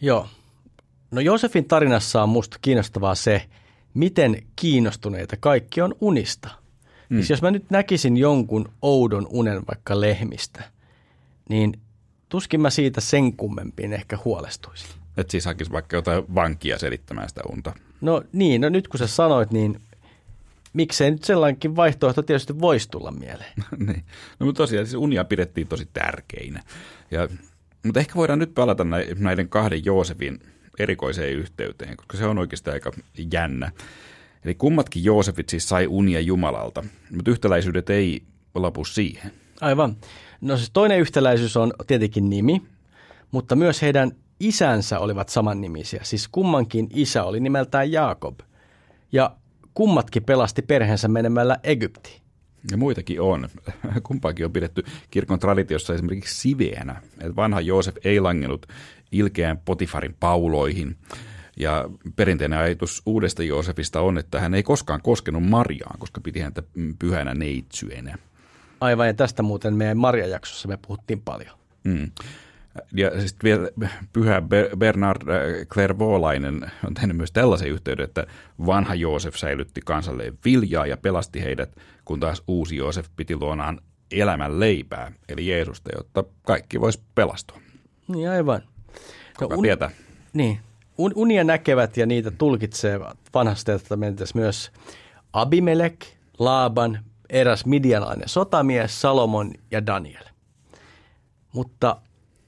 Joo, 0.00 0.28
No 1.14 1.20
Josefin 1.20 1.64
tarinassa 1.64 2.22
on 2.22 2.28
musta 2.28 2.58
kiinnostavaa 2.62 3.14
se, 3.14 3.42
miten 3.94 4.42
kiinnostuneita 4.56 5.36
kaikki 5.40 5.80
on 5.80 5.94
unista. 6.00 6.48
Mm. 7.08 7.16
Siis 7.16 7.30
jos 7.30 7.42
mä 7.42 7.50
nyt 7.50 7.70
näkisin 7.70 8.16
jonkun 8.16 8.68
oudon 8.82 9.26
unen 9.30 9.62
vaikka 9.68 10.00
lehmistä, 10.00 10.64
niin 11.48 11.80
tuskin 12.28 12.60
mä 12.60 12.70
siitä 12.70 13.00
sen 13.00 13.36
kummempiin 13.36 13.92
ehkä 13.92 14.18
huolestuisin. 14.24 14.90
Et 15.16 15.30
siis 15.30 15.44
hakisi 15.44 15.72
vaikka 15.72 15.96
jotain 15.96 16.34
vankia 16.34 16.78
selittämään 16.78 17.28
sitä 17.28 17.40
unta. 17.52 17.72
No 18.00 18.22
niin, 18.32 18.60
no 18.60 18.68
nyt 18.68 18.88
kun 18.88 18.98
sä 18.98 19.06
sanoit, 19.06 19.50
niin 19.50 19.80
miksei 20.72 21.10
nyt 21.10 21.24
sellainenkin 21.24 21.76
vaihtoehto 21.76 22.22
tietysti 22.22 22.60
voisi 22.60 22.90
tulla 22.90 23.10
mieleen. 23.10 23.52
niin. 23.86 24.04
No 24.40 24.46
mutta 24.46 24.62
tosiaan 24.62 24.86
siis 24.86 24.94
unia 24.94 25.24
pidettiin 25.24 25.68
tosi 25.68 25.88
tärkeinä. 25.92 26.62
Ja, 27.10 27.28
mutta 27.84 28.00
ehkä 28.00 28.14
voidaan 28.14 28.38
nyt 28.38 28.54
palata 28.54 28.84
näiden 29.18 29.48
kahden 29.48 29.84
Joosefin 29.84 30.40
erikoiseen 30.78 31.36
yhteyteen, 31.36 31.96
koska 31.96 32.16
se 32.16 32.26
on 32.26 32.38
oikeastaan 32.38 32.74
aika 32.74 32.92
jännä. 33.32 33.72
Eli 34.44 34.54
kummatkin 34.54 35.04
Joosefit 35.04 35.48
siis 35.48 35.68
sai 35.68 35.86
unia 35.86 36.20
Jumalalta, 36.20 36.84
mutta 37.10 37.30
yhtäläisyydet 37.30 37.90
ei 37.90 38.22
lopu 38.54 38.84
siihen. 38.84 39.32
Aivan. 39.60 39.96
No 40.40 40.56
siis 40.56 40.70
toinen 40.70 41.00
yhtäläisyys 41.00 41.56
on 41.56 41.72
tietenkin 41.86 42.30
nimi, 42.30 42.62
mutta 43.30 43.56
myös 43.56 43.82
heidän 43.82 44.12
isänsä 44.40 44.98
olivat 44.98 45.28
samannimisiä. 45.28 46.00
Siis 46.02 46.28
kummankin 46.28 46.88
isä 46.94 47.24
oli 47.24 47.40
nimeltään 47.40 47.92
Jaakob. 47.92 48.40
Ja 49.12 49.36
kummatkin 49.74 50.24
pelasti 50.24 50.62
perheensä 50.62 51.08
menemällä 51.08 51.58
Egyptiin. 51.62 52.24
Ja 52.70 52.76
muitakin 52.76 53.20
on. 53.20 53.48
Kumpaakin 54.02 54.46
on 54.46 54.52
pidetty 54.52 54.84
kirkon 55.10 55.38
traditiossa 55.38 55.94
esimerkiksi 55.94 56.40
siveenä. 56.40 57.02
Että 57.20 57.36
vanha 57.36 57.60
Joosef 57.60 57.96
ei 58.04 58.20
langennut 58.20 58.66
ilkeän 59.12 59.58
Potifarin 59.58 60.16
pauloihin. 60.20 60.96
Ja 61.56 61.88
perinteinen 62.16 62.58
ajatus 62.58 63.02
uudesta 63.06 63.42
Joosefista 63.42 64.00
on, 64.00 64.18
että 64.18 64.40
hän 64.40 64.54
ei 64.54 64.62
koskaan 64.62 65.02
koskenut 65.02 65.42
Mariaan, 65.42 65.98
koska 65.98 66.20
piti 66.20 66.40
häntä 66.40 66.62
pyhänä 66.98 67.34
neitsyenä. 67.34 68.18
Aivan, 68.80 69.06
ja 69.06 69.14
tästä 69.14 69.42
muuten 69.42 69.74
meidän 69.74 69.98
Marja-jaksossa 69.98 70.68
me 70.68 70.78
puhuttiin 70.86 71.20
paljon. 71.20 71.58
Mm. 71.84 72.10
Ja 72.92 73.10
sitten 73.20 73.44
vielä 73.44 73.68
pyhä 74.12 74.42
Bernard 74.78 75.28
äh, 75.28 75.66
Clairvaulainen 75.66 76.70
on 76.86 76.94
tehnyt 76.94 77.16
myös 77.16 77.32
tällaisen 77.32 77.68
yhteyden, 77.68 78.04
että 78.04 78.26
vanha 78.66 78.94
Joosef 78.94 79.34
säilytti 79.36 79.80
kansalle 79.84 80.32
viljaa 80.44 80.86
ja 80.86 80.96
pelasti 80.96 81.42
heidät, 81.42 81.76
kun 82.04 82.20
taas 82.20 82.42
uusi 82.46 82.76
Joosef 82.76 83.06
piti 83.16 83.36
luonaan 83.36 83.80
elämän 84.10 84.60
leipää, 84.60 85.12
eli 85.28 85.48
Jeesusta, 85.48 85.90
jotta 85.96 86.24
kaikki 86.42 86.80
vois 86.80 87.02
pelastua. 87.14 87.60
Niin 88.08 88.30
aivan. 88.30 88.62
No, 89.40 89.46
un, 89.46 89.62
tietää? 89.62 89.90
Niin. 90.32 90.60
Un, 90.98 91.12
unia 91.14 91.44
näkevät 91.44 91.96
ja 91.96 92.06
niitä 92.06 92.30
tulkitsevat 92.30 93.18
vanhasta 93.34 93.72
testamentissa 93.72 94.38
myös 94.38 94.72
Abimelek, 95.32 96.06
Laaban, 96.38 97.04
eräs 97.30 97.66
midianainen 97.66 98.28
sotamies, 98.28 99.00
Salomon 99.00 99.52
ja 99.70 99.86
Daniel. 99.86 100.24
Mutta 101.52 101.96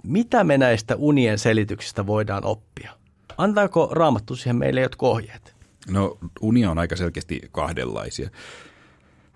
mitä 0.04 0.44
me 0.44 0.58
näistä 0.58 0.96
unien 0.96 1.38
selityksistä 1.38 2.06
voidaan 2.06 2.44
oppia? 2.44 2.92
Antaako 3.38 3.88
Raamattu 3.92 4.36
siihen 4.36 4.56
meille 4.56 4.80
jotkut 4.80 5.08
ohjeet? 5.08 5.56
No 5.88 6.18
unia 6.40 6.70
on 6.70 6.78
aika 6.78 6.96
selkeästi 6.96 7.40
kahdenlaisia 7.52 8.30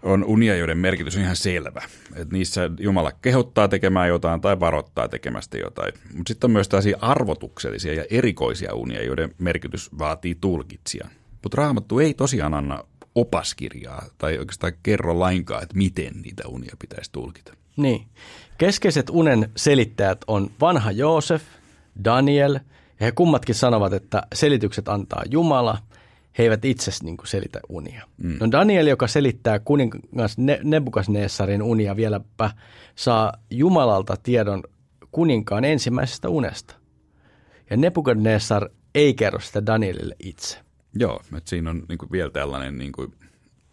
on 0.02 0.24
unia, 0.24 0.56
joiden 0.56 0.78
merkitys 0.78 1.16
on 1.16 1.22
ihan 1.22 1.36
selvä. 1.36 1.82
Et 2.16 2.32
niissä 2.32 2.70
Jumala 2.80 3.12
kehottaa 3.12 3.68
tekemään 3.68 4.08
jotain 4.08 4.40
tai 4.40 4.60
varoittaa 4.60 5.08
tekemästä 5.08 5.58
jotain. 5.58 5.92
Mutta 6.14 6.30
sitten 6.30 6.48
on 6.48 6.52
myös 6.52 6.68
tällaisia 6.68 6.98
arvotuksellisia 7.00 7.94
ja 7.94 8.04
erikoisia 8.10 8.74
unia, 8.74 9.04
joiden 9.04 9.34
merkitys 9.38 9.98
vaatii 9.98 10.34
tulkitsia. 10.40 11.08
Mutta 11.42 11.56
Raamattu 11.56 11.98
ei 11.98 12.14
tosiaan 12.14 12.54
anna 12.54 12.84
opaskirjaa 13.14 14.04
tai 14.18 14.38
oikeastaan 14.38 14.72
kerro 14.82 15.18
lainkaan, 15.18 15.62
että 15.62 15.76
miten 15.76 16.22
niitä 16.22 16.48
unia 16.48 16.76
pitäisi 16.78 17.12
tulkita. 17.12 17.54
Niin. 17.76 18.06
Keskeiset 18.58 19.10
unen 19.10 19.50
selittäjät 19.56 20.18
on 20.26 20.50
vanha 20.60 20.90
Joosef, 20.90 21.42
Daniel, 22.04 22.54
ja 23.00 23.06
he 23.06 23.12
kummatkin 23.12 23.54
sanovat, 23.54 23.92
että 23.92 24.22
selitykset 24.34 24.88
antaa 24.88 25.22
Jumala– 25.30 25.78
he 26.40 26.44
eivät 26.44 26.64
itse 26.64 26.90
niin 27.02 27.16
kuin 27.16 27.26
selitä 27.28 27.60
unia. 27.68 28.06
Mm. 28.16 28.36
No 28.40 28.50
Daniel, 28.52 28.86
joka 28.86 29.06
selittää 29.06 29.58
kuningas 29.58 30.36
Nebukasnessarin 30.64 31.62
unia 31.62 31.96
vieläpä, 31.96 32.50
saa 32.94 33.32
Jumalalta 33.50 34.16
tiedon 34.22 34.62
kuninkaan 35.12 35.64
ensimmäisestä 35.64 36.28
unesta. 36.28 36.74
Ja 37.70 37.76
Nebukadnessar 37.76 38.68
ei 38.94 39.14
kerro 39.14 39.40
sitä 39.40 39.66
Danielille 39.66 40.16
itse. 40.18 40.58
Joo, 40.94 41.22
että 41.36 41.50
siinä 41.50 41.70
on 41.70 41.82
niin 41.88 41.98
kuin 41.98 42.12
vielä 42.12 42.30
tällainen 42.30 42.78
niin 42.78 42.92
kuin 42.92 43.12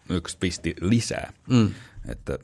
yksi 0.10 0.38
pisti 0.40 0.76
lisää, 0.82 1.34
mm. 1.50 1.72
että 2.08 2.40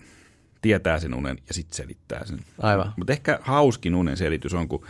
tietää 0.62 1.00
sen 1.00 1.14
unen 1.14 1.38
ja 1.48 1.54
sitten 1.54 1.76
selittää 1.76 2.26
sen. 2.26 2.40
Aivan. 2.58 2.94
Mutta 2.98 3.14
ehkä 3.14 3.40
hauskin 3.42 3.96
unen 3.96 4.18
selitys 4.18 4.54
on, 4.54 4.68
kun 4.68 4.86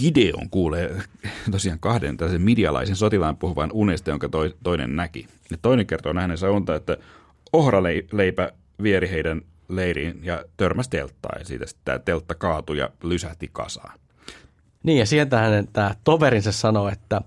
Gideon 0.00 0.50
kuulee 0.50 1.02
tosiaan 1.50 1.78
kahden 1.78 2.16
tällaisen 2.16 2.42
midialaisen 2.42 2.96
sotilaan 2.96 3.36
puhuvan 3.36 3.70
unesta, 3.72 4.10
jonka 4.10 4.28
toi, 4.28 4.54
toinen 4.62 4.96
näki. 4.96 5.26
Ja 5.50 5.56
toinen 5.62 5.86
kertoo 5.86 6.12
nähneensä 6.12 6.50
unta, 6.50 6.74
että 6.74 6.96
ohraleipä 7.52 8.52
vieri 8.82 9.10
heidän 9.10 9.42
leiriin 9.68 10.20
ja 10.22 10.44
törmäsi 10.56 10.90
telttaa 10.90 11.38
ja 11.38 11.44
siitä 11.44 11.66
sitten 11.66 11.84
tämä 11.84 11.98
teltta 11.98 12.34
kaatui 12.34 12.78
ja 12.78 12.90
lysähti 13.02 13.50
kasaan. 13.52 13.98
Niin 14.82 14.98
ja 14.98 15.06
sieltä 15.06 15.38
hänen 15.38 15.68
tämä 15.72 15.94
toverinsa 16.04 16.52
sanoo, 16.52 16.88
että 16.88 17.20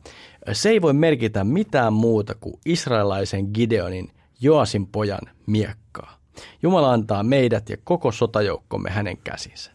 se 0.52 0.70
ei 0.70 0.82
voi 0.82 0.94
merkitä 0.94 1.44
mitään 1.44 1.94
muuta 1.94 2.36
kuin 2.36 2.60
israelaisen 2.66 3.50
Gideonin 3.54 4.12
Joasin 4.42 4.88
pojan 4.88 5.30
miekkaa. 5.46 6.20
Jumala 6.64 6.94
antaa 6.94 7.24
meidät 7.24 7.70
ja 7.70 7.78
koko 7.84 8.12
sotajoukkomme 8.12 8.90
hänen 8.90 9.18
käsinsä. 9.18 9.72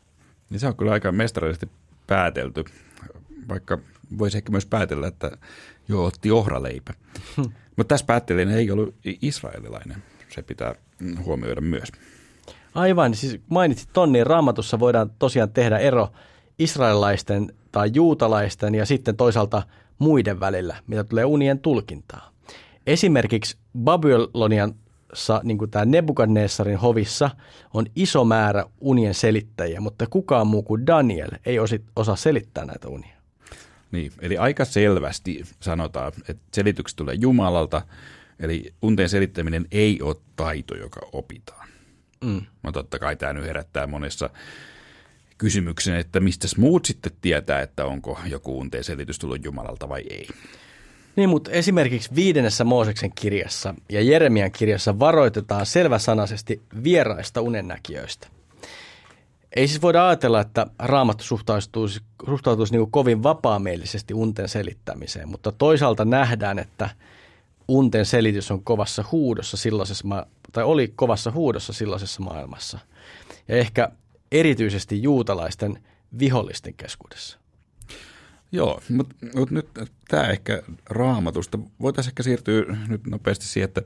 Niin 0.50 0.60
se 0.60 0.66
on 0.66 0.76
kyllä 0.76 0.92
aika 0.92 1.12
mestarallisesti 1.12 1.68
päätelty, 2.10 2.64
vaikka 3.48 3.78
voisi 4.18 4.36
ehkä 4.36 4.50
myös 4.50 4.66
päätellä, 4.66 5.06
että 5.06 5.30
joo, 5.88 6.04
otti 6.04 6.30
ohraleipä. 6.30 6.94
Hmm. 7.36 7.52
Mutta 7.76 7.94
tässä 7.94 8.06
päättelijänä 8.06 8.54
ei 8.54 8.70
ollut 8.70 8.94
israelilainen. 9.04 10.02
Se 10.28 10.42
pitää 10.42 10.74
huomioida 11.24 11.60
myös. 11.60 11.88
Aivan, 12.74 13.14
siis 13.14 13.40
mainitsit 13.48 13.88
ton, 13.92 14.12
niin 14.12 14.26
raamatussa 14.26 14.80
voidaan 14.80 15.10
tosiaan 15.18 15.50
tehdä 15.50 15.78
ero 15.78 16.12
israelilaisten 16.58 17.54
tai 17.72 17.90
juutalaisten 17.94 18.74
ja 18.74 18.86
sitten 18.86 19.16
toisaalta 19.16 19.62
muiden 19.98 20.40
välillä, 20.40 20.76
mitä 20.86 21.04
tulee 21.04 21.24
unien 21.24 21.58
tulkintaa. 21.58 22.30
Esimerkiksi 22.86 23.56
Babylonian 23.78 24.74
niin 25.42 25.58
kuin 25.58 25.70
tämä 25.70 25.84
Nebukadnessarin 25.84 26.78
hovissa 26.78 27.30
on 27.74 27.86
iso 27.96 28.24
määrä 28.24 28.64
unien 28.80 29.14
selittäjiä, 29.14 29.80
mutta 29.80 30.06
kukaan 30.06 30.46
muu 30.46 30.62
kuin 30.62 30.86
Daniel 30.86 31.30
ei 31.46 31.58
osi, 31.58 31.84
osaa 31.96 32.16
selittää 32.16 32.64
näitä 32.64 32.88
unia. 32.88 33.16
Niin, 33.92 34.12
eli 34.20 34.38
aika 34.38 34.64
selvästi 34.64 35.44
sanotaan, 35.60 36.12
että 36.28 36.42
selitykset 36.54 36.96
tulee 36.96 37.14
Jumalalta, 37.14 37.82
eli 38.40 38.74
unten 38.82 39.08
selittäminen 39.08 39.66
ei 39.70 40.02
ole 40.02 40.16
taito, 40.36 40.76
joka 40.76 41.00
opitaan. 41.12 41.68
Mm. 42.24 42.42
No 42.62 42.72
totta 42.72 42.98
kai 42.98 43.16
tämä 43.16 43.32
nyt 43.32 43.44
herättää 43.44 43.86
monessa 43.86 44.30
kysymyksen, 45.38 45.96
että 45.96 46.20
mistä 46.20 46.48
muut 46.58 46.84
sitten 46.84 47.12
tietää, 47.20 47.62
että 47.62 47.84
onko 47.84 48.18
joku 48.26 48.58
unteen 48.58 48.84
selitys 48.84 49.18
tullut 49.18 49.44
Jumalalta 49.44 49.88
vai 49.88 50.02
ei. 50.10 50.28
Niin, 51.20 51.30
mutta 51.30 51.50
esimerkiksi 51.50 52.14
viidennessä 52.14 52.64
Mooseksen 52.64 53.12
kirjassa 53.14 53.74
ja 53.88 54.02
Jeremian 54.02 54.52
kirjassa 54.52 54.98
varoitetaan 54.98 55.66
selväsanaisesti 55.66 56.62
vieraista 56.84 57.40
unennäkijöistä. 57.40 58.28
Ei 59.56 59.68
siis 59.68 59.82
voida 59.82 60.08
ajatella, 60.08 60.40
että 60.40 60.66
raamattu 60.78 61.24
suhtautuisi, 61.24 62.00
suhtautuisi 62.26 62.76
niin 62.76 62.90
kovin 62.90 63.22
vapaamielisesti 63.22 64.14
unten 64.14 64.48
selittämiseen, 64.48 65.28
mutta 65.28 65.52
toisaalta 65.52 66.04
nähdään, 66.04 66.58
että 66.58 66.90
unten 67.68 68.06
selitys 68.06 68.50
on 68.50 68.64
kovassa 68.64 69.04
huudossa 69.12 69.56
silloisessa, 69.56 70.26
tai 70.52 70.64
oli 70.64 70.92
kovassa 70.96 71.30
huudossa 71.30 71.72
silloisessa 71.72 72.22
maailmassa. 72.22 72.78
Ja 73.48 73.56
ehkä 73.56 73.88
erityisesti 74.32 75.02
juutalaisten 75.02 75.82
vihollisten 76.18 76.74
keskuudessa. 76.74 77.39
Joo, 78.52 78.80
mutta 78.88 79.14
mut 79.34 79.50
nyt 79.50 79.68
tämä 80.08 80.22
ehkä 80.22 80.62
raamatusta. 80.86 81.58
Voitaisiin 81.80 82.10
ehkä 82.10 82.22
siirtyä 82.22 82.76
nyt 82.88 83.06
nopeasti 83.06 83.44
siihen, 83.44 83.68
että 83.68 83.82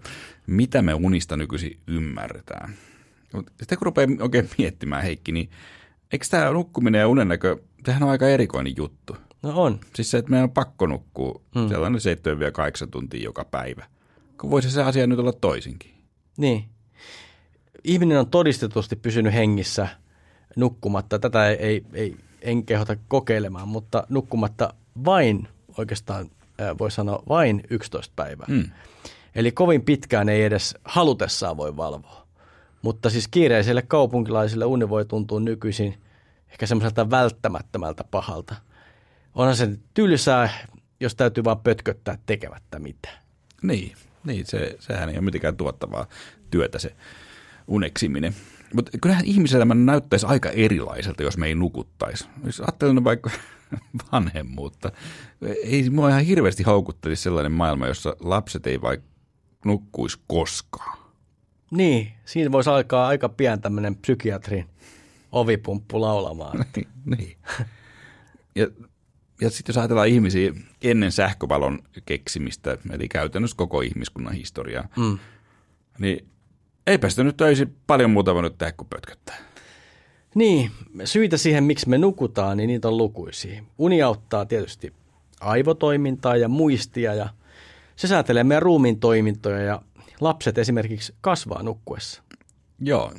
mitä 0.46 0.82
me 0.82 0.94
unista 0.94 1.36
nykyisin 1.36 1.78
ymmärretään. 1.86 2.74
Mutta 3.32 3.52
sitten 3.58 3.78
kun 3.78 3.84
rupeaa 3.86 4.08
oikein 4.20 4.50
miettimään, 4.58 5.02
Heikki, 5.02 5.32
niin 5.32 5.50
eikö 6.12 6.26
tämä 6.30 6.50
nukkuminen 6.50 6.98
ja 6.98 7.08
unennäkö, 7.08 7.56
tämähän 7.82 8.02
on 8.02 8.10
aika 8.10 8.28
erikoinen 8.28 8.76
juttu. 8.76 9.16
No 9.42 9.62
on. 9.62 9.80
Siis 9.94 10.10
se, 10.10 10.18
että 10.18 10.30
meidän 10.30 10.44
on 10.44 10.50
pakko 10.50 10.86
nukkua 10.86 11.40
hmm. 11.54 11.68
sellainen 11.68 12.00
7-8 12.86 12.88
tuntia 12.90 13.22
joka 13.22 13.44
päivä. 13.44 13.86
Kun 14.40 14.50
voisi 14.50 14.70
se 14.70 14.82
asia 14.82 15.06
nyt 15.06 15.18
olla 15.18 15.32
toisinkin. 15.32 15.94
Niin. 16.36 16.64
Ihminen 17.84 18.20
on 18.20 18.30
todistetusti 18.30 18.96
pysynyt 18.96 19.34
hengissä 19.34 19.88
nukkumatta. 20.56 21.18
Tätä 21.18 21.48
ei, 21.48 21.56
ei, 21.56 21.84
ei 21.92 22.16
en 22.44 22.66
kehota 22.66 22.96
kokeilemaan, 23.08 23.68
mutta 23.68 24.06
nukkumatta 24.08 24.74
vain 25.04 25.48
oikeastaan, 25.78 26.30
voi 26.78 26.90
sanoa 26.90 27.22
vain 27.28 27.62
11 27.70 28.12
päivää. 28.16 28.46
Mm. 28.48 28.70
Eli 29.34 29.52
kovin 29.52 29.82
pitkään 29.82 30.28
ei 30.28 30.44
edes 30.44 30.74
halutessaan 30.84 31.56
voi 31.56 31.76
valvoa. 31.76 32.26
Mutta 32.82 33.10
siis 33.10 33.28
kiireisille 33.28 33.82
kaupunkilaisille 33.82 34.64
uni 34.64 34.88
voi 34.88 35.04
tuntua 35.04 35.40
nykyisin 35.40 35.94
ehkä 36.50 36.66
semmoiselta 36.66 37.10
välttämättömältä 37.10 38.04
pahalta. 38.04 38.54
Onhan 39.34 39.56
se 39.56 39.68
tylsää, 39.94 40.48
jos 41.00 41.14
täytyy 41.14 41.44
vaan 41.44 41.60
pötköttää 41.60 42.18
tekemättä 42.26 42.78
mitään. 42.78 43.18
Niin, 43.62 43.96
niin 44.24 44.46
se, 44.46 44.76
sehän 44.80 45.08
ei 45.08 45.14
ole 45.14 45.24
mitenkään 45.24 45.56
tuottavaa 45.56 46.06
työtä 46.50 46.78
se 46.78 46.94
uneksiminen. 47.66 48.34
Mutta 48.74 48.98
kyllähän 49.02 49.24
ihmiselämä 49.24 49.74
näyttäisi 49.74 50.26
aika 50.26 50.48
erilaiselta, 50.50 51.22
jos 51.22 51.36
me 51.36 51.46
ei 51.46 51.54
nukuttaisi. 51.54 52.28
Jos 52.44 52.60
ajattelen 52.60 53.04
vaikka 53.04 53.30
vanhemmuutta, 54.12 54.92
ei 55.64 55.90
mua 55.90 56.08
ihan 56.08 56.24
hirveästi 56.24 56.62
haukuttelisi 56.62 57.22
sellainen 57.22 57.52
maailma, 57.52 57.86
jossa 57.86 58.16
lapset 58.20 58.66
ei 58.66 58.82
vaikka 58.82 59.06
nukkuisi 59.64 60.18
koskaan. 60.26 60.98
Niin, 61.70 62.12
siinä 62.24 62.52
voisi 62.52 62.70
alkaa 62.70 63.06
aika 63.06 63.28
pian 63.28 63.60
tämmöinen 63.60 63.96
psykiatrin 63.96 64.66
ovipumppu 65.32 66.00
laulamaan. 66.00 66.64
niin. 67.16 67.36
Ja, 68.54 68.66
ja 69.40 69.50
sitten 69.50 69.72
jos 69.72 69.78
ajatellaan 69.78 70.08
ihmisiä 70.08 70.52
ennen 70.82 71.12
sähkövalon 71.12 71.78
keksimistä, 72.06 72.78
eli 72.90 73.08
käytännössä 73.08 73.56
koko 73.56 73.80
ihmiskunnan 73.80 74.34
historiaa, 74.34 74.88
mm. 74.96 75.18
niin 75.98 76.28
eipä 76.86 77.08
sitä 77.08 77.24
nyt 77.24 77.40
öisin 77.40 77.76
paljon 77.86 78.10
muuta 78.10 78.34
voinut 78.34 78.58
tehdä 78.58 78.72
kuin 78.72 78.88
pötköttää. 78.88 79.36
Niin, 80.34 80.70
syitä 81.04 81.36
siihen, 81.36 81.64
miksi 81.64 81.88
me 81.88 81.98
nukutaan, 81.98 82.56
niin 82.56 82.68
niitä 82.68 82.88
on 82.88 82.96
lukuisia. 82.96 83.62
Uni 83.78 84.02
auttaa 84.02 84.46
tietysti 84.46 84.92
aivotoimintaa 85.40 86.36
ja 86.36 86.48
muistia 86.48 87.14
ja 87.14 87.28
se 87.96 88.08
säätelee 88.08 88.44
meidän 88.44 88.62
ruumiin 88.62 89.00
toimintoja 89.00 89.60
ja 89.60 89.82
lapset 90.20 90.58
esimerkiksi 90.58 91.14
kasvaa 91.20 91.62
nukkuessa. 91.62 92.22
Joo, 92.80 93.12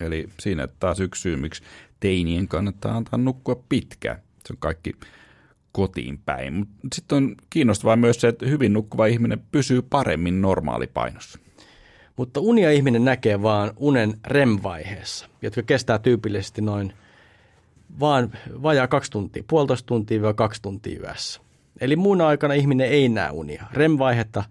eli 0.00 0.28
siinä 0.40 0.68
taas 0.80 1.00
yksi 1.00 1.22
syy, 1.22 1.36
miksi 1.36 1.62
teinien 2.00 2.48
kannattaa 2.48 2.96
antaa 2.96 3.18
nukkua 3.18 3.64
pitkään. 3.68 4.22
Se 4.46 4.52
on 4.52 4.56
kaikki 4.58 4.92
kotiin 5.72 6.18
päin. 6.18 6.54
Mutta 6.54 6.94
sitten 6.94 7.16
on 7.16 7.34
kiinnostavaa 7.50 7.96
myös 7.96 8.20
se, 8.20 8.28
että 8.28 8.46
hyvin 8.46 8.72
nukkuva 8.72 9.06
ihminen 9.06 9.42
pysyy 9.52 9.82
paremmin 9.82 10.42
normaalipainossa. 10.42 11.38
Mutta 12.16 12.40
unia 12.40 12.70
ihminen 12.70 13.04
näkee 13.04 13.42
vaan 13.42 13.70
unen 13.76 14.14
REM-vaiheessa, 14.26 15.26
jotka 15.42 15.62
kestää 15.62 15.98
tyypillisesti 15.98 16.62
noin 16.62 16.92
vaan 18.00 18.32
vajaa 18.62 18.88
kaksi 18.88 19.10
tuntia, 19.10 19.44
puolitoista 19.48 19.86
tuntia 19.86 20.22
vai 20.22 20.34
kaksi 20.34 20.62
tuntia 20.62 21.00
yössä. 21.00 21.40
Eli 21.80 21.96
muuna 21.96 22.26
aikana 22.26 22.54
ihminen 22.54 22.88
ei 22.88 23.08
näe 23.08 23.30
unia. 23.30 23.64
REM-vaihetta 23.72 24.44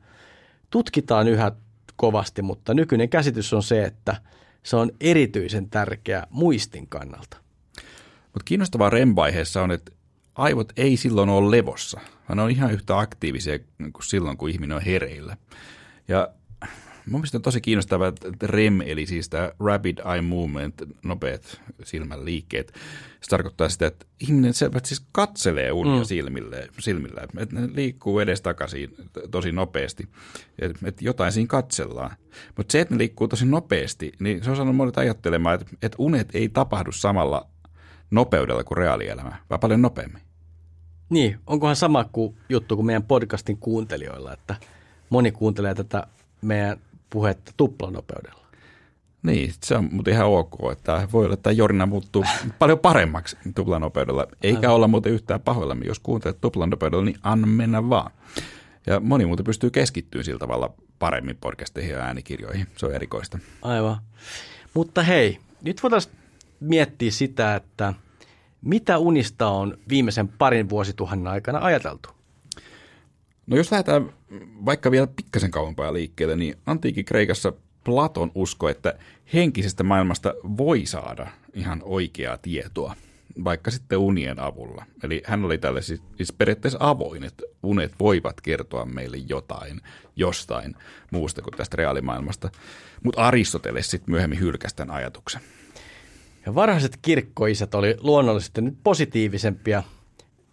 tutkitaan 0.69 1.27
yhä 1.27 1.51
kovasti, 1.95 2.41
mutta 2.41 2.73
nykyinen 2.73 3.09
käsitys 3.09 3.53
on 3.53 3.63
se, 3.63 3.83
että 3.83 4.15
se 4.63 4.75
on 4.75 4.91
erityisen 5.01 5.69
tärkeä 5.69 6.27
muistin 6.29 6.87
kannalta. 6.87 7.37
Mutta 8.23 8.45
kiinnostavaa 8.45 8.89
REM-vaiheessa 8.89 9.61
on, 9.63 9.71
että 9.71 9.91
aivot 10.35 10.73
ei 10.77 10.97
silloin 10.97 11.29
ole 11.29 11.57
levossa, 11.57 11.99
vaan 12.29 12.37
ne 12.37 12.43
on 12.43 12.51
ihan 12.51 12.71
yhtä 12.71 12.99
aktiivisia 12.99 13.59
kuin 13.59 14.03
silloin, 14.03 14.37
kun 14.37 14.49
ihminen 14.49 14.77
on 14.77 14.83
hereillä. 14.83 15.37
Ja 16.07 16.29
Mun 17.09 17.19
mielestä 17.19 17.37
on 17.37 17.41
tosi 17.41 17.61
kiinnostavaa, 17.61 18.07
että 18.07 18.47
REM, 18.47 18.81
eli 18.81 19.05
siis 19.05 19.29
tämä 19.29 19.51
Rapid 19.59 19.97
Eye 20.13 20.21
Movement, 20.21 20.81
nopeat 21.03 21.61
silmän 21.83 22.25
liikkeet, 22.25 22.73
se 23.21 23.29
tarkoittaa 23.29 23.69
sitä, 23.69 23.87
että 23.87 24.05
ihminen 24.19 24.53
siis 24.83 25.05
katselee 25.11 25.71
unia 25.71 25.99
mm. 25.99 26.03
silmillä, 26.03 26.57
silmillä, 26.79 27.21
että 27.37 27.55
ne 27.55 27.69
liikkuu 27.73 28.19
edes 28.19 28.41
takaisin 28.41 28.95
tosi 29.31 29.51
nopeasti, 29.51 30.09
että, 30.59 30.87
jotain 31.01 31.31
siinä 31.31 31.47
katsellaan. 31.47 32.11
Mutta 32.57 32.71
se, 32.71 32.79
että 32.79 32.93
ne 32.93 32.97
liikkuu 32.97 33.27
tosi 33.27 33.45
nopeasti, 33.45 34.11
niin 34.19 34.43
se 34.43 34.49
on 34.49 34.55
saanut 34.55 34.75
monet 34.75 34.97
ajattelemaan, 34.97 35.61
että, 35.61 35.75
että 35.81 35.95
unet 35.99 36.29
ei 36.33 36.49
tapahdu 36.49 36.91
samalla 36.91 37.47
nopeudella 38.11 38.63
kuin 38.63 38.77
reaalielämä, 38.77 39.35
vaan 39.49 39.59
paljon 39.59 39.81
nopeammin. 39.81 40.21
Niin, 41.09 41.39
onkohan 41.47 41.75
sama 41.75 42.03
kuin 42.03 42.37
juttu 42.49 42.75
kuin 42.75 42.85
meidän 42.85 43.03
podcastin 43.03 43.57
kuuntelijoilla, 43.57 44.33
että 44.33 44.55
moni 45.09 45.31
kuuntelee 45.31 45.75
tätä 45.75 46.07
meidän 46.41 46.77
puhetta 47.09 47.51
tuplanopeudella. 47.57 48.45
Niin, 49.23 49.53
se 49.63 49.75
on 49.75 49.89
mutta 49.91 50.11
ihan 50.11 50.27
ok, 50.27 50.53
että 50.71 51.07
voi 51.13 51.25
olla, 51.25 51.33
että 51.33 51.51
jorina 51.51 51.85
muuttuu 51.85 52.25
paljon 52.59 52.79
paremmaksi 52.79 53.37
tuplanopeudella, 53.55 54.27
eikä 54.43 54.59
Aivan. 54.59 54.75
olla 54.75 54.87
muuten 54.87 55.11
yhtään 55.11 55.41
pahoillamme. 55.41 55.85
Jos 55.85 55.99
kuuntelet 55.99 56.41
tuplanopeudella, 56.41 57.05
niin 57.05 57.19
anna 57.23 57.47
mennä 57.47 57.89
vaan. 57.89 58.11
Ja 58.87 58.99
moni 58.99 59.25
muuten 59.25 59.45
pystyy 59.45 59.69
keskittyä 59.69 60.23
sillä 60.23 60.39
tavalla 60.39 60.73
paremmin 60.99 61.37
podcasteihin 61.41 61.91
ja 61.91 61.99
äänikirjoihin. 61.99 62.67
Se 62.77 62.85
on 62.85 62.95
erikoista. 62.95 63.39
Aivan. 63.61 63.97
Mutta 64.73 65.03
hei, 65.03 65.39
nyt 65.61 65.83
voitaisiin 65.83 66.15
miettiä 66.59 67.11
sitä, 67.11 67.55
että 67.55 67.93
Mitä 68.61 68.97
unista 68.97 69.47
on 69.47 69.77
viimeisen 69.89 70.27
parin 70.27 70.69
vuosituhannen 70.69 71.33
aikana 71.33 71.59
ajateltu? 71.59 72.09
No 73.49 73.57
jos 73.57 73.71
lähdetään 73.71 74.13
vaikka 74.65 74.91
vielä 74.91 75.07
pikkasen 75.07 75.51
kauempaa 75.51 75.93
liikkeelle, 75.93 76.35
niin 76.35 76.57
antiikin 76.65 77.05
Kreikassa 77.05 77.53
Platon 77.83 78.31
usko, 78.35 78.69
että 78.69 78.93
henkisestä 79.33 79.83
maailmasta 79.83 80.33
voi 80.57 80.85
saada 80.85 81.27
ihan 81.53 81.81
oikeaa 81.83 82.37
tietoa, 82.37 82.95
vaikka 83.43 83.71
sitten 83.71 83.97
unien 83.97 84.39
avulla. 84.39 84.85
Eli 85.03 85.21
hän 85.25 85.45
oli 85.45 85.57
tälle 85.57 85.81
siis, 85.81 86.01
siis 86.17 86.33
periaatteessa 86.33 86.77
avoin, 86.81 87.23
että 87.23 87.43
unet 87.63 87.93
voivat 87.99 88.41
kertoa 88.41 88.85
meille 88.85 89.17
jotain 89.17 89.81
jostain 90.15 90.75
muusta 91.11 91.41
kuin 91.41 91.53
tästä 91.57 91.77
reaalimaailmasta. 91.77 92.49
Mutta 93.03 93.21
Aristoteles 93.21 93.91
sitten 93.91 94.11
myöhemmin 94.11 94.39
hylkäsi 94.39 94.75
tämän 94.75 94.95
ajatuksen. 94.95 95.41
Ja 96.45 96.55
varhaiset 96.55 96.99
kirkkoisät 97.01 97.75
oli 97.75 97.95
luonnollisesti 97.99 98.61
nyt 98.61 98.77
positiivisempia 98.83 99.83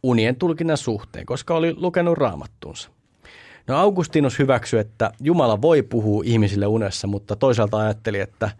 unien 0.02 0.36
tulkinnan 0.36 0.76
suhteen, 0.76 1.26
koska 1.26 1.54
oli 1.54 1.74
lukenut 1.76 2.18
raamattunsa. 2.18 2.90
No 3.66 3.76
Augustinus 3.76 4.38
hyväksyi, 4.38 4.80
että 4.80 5.12
Jumala 5.20 5.62
voi 5.62 5.82
puhua 5.82 6.22
ihmisille 6.26 6.66
unessa, 6.66 7.06
mutta 7.06 7.36
toisaalta 7.36 7.78
ajatteli, 7.78 8.20
että 8.20 8.50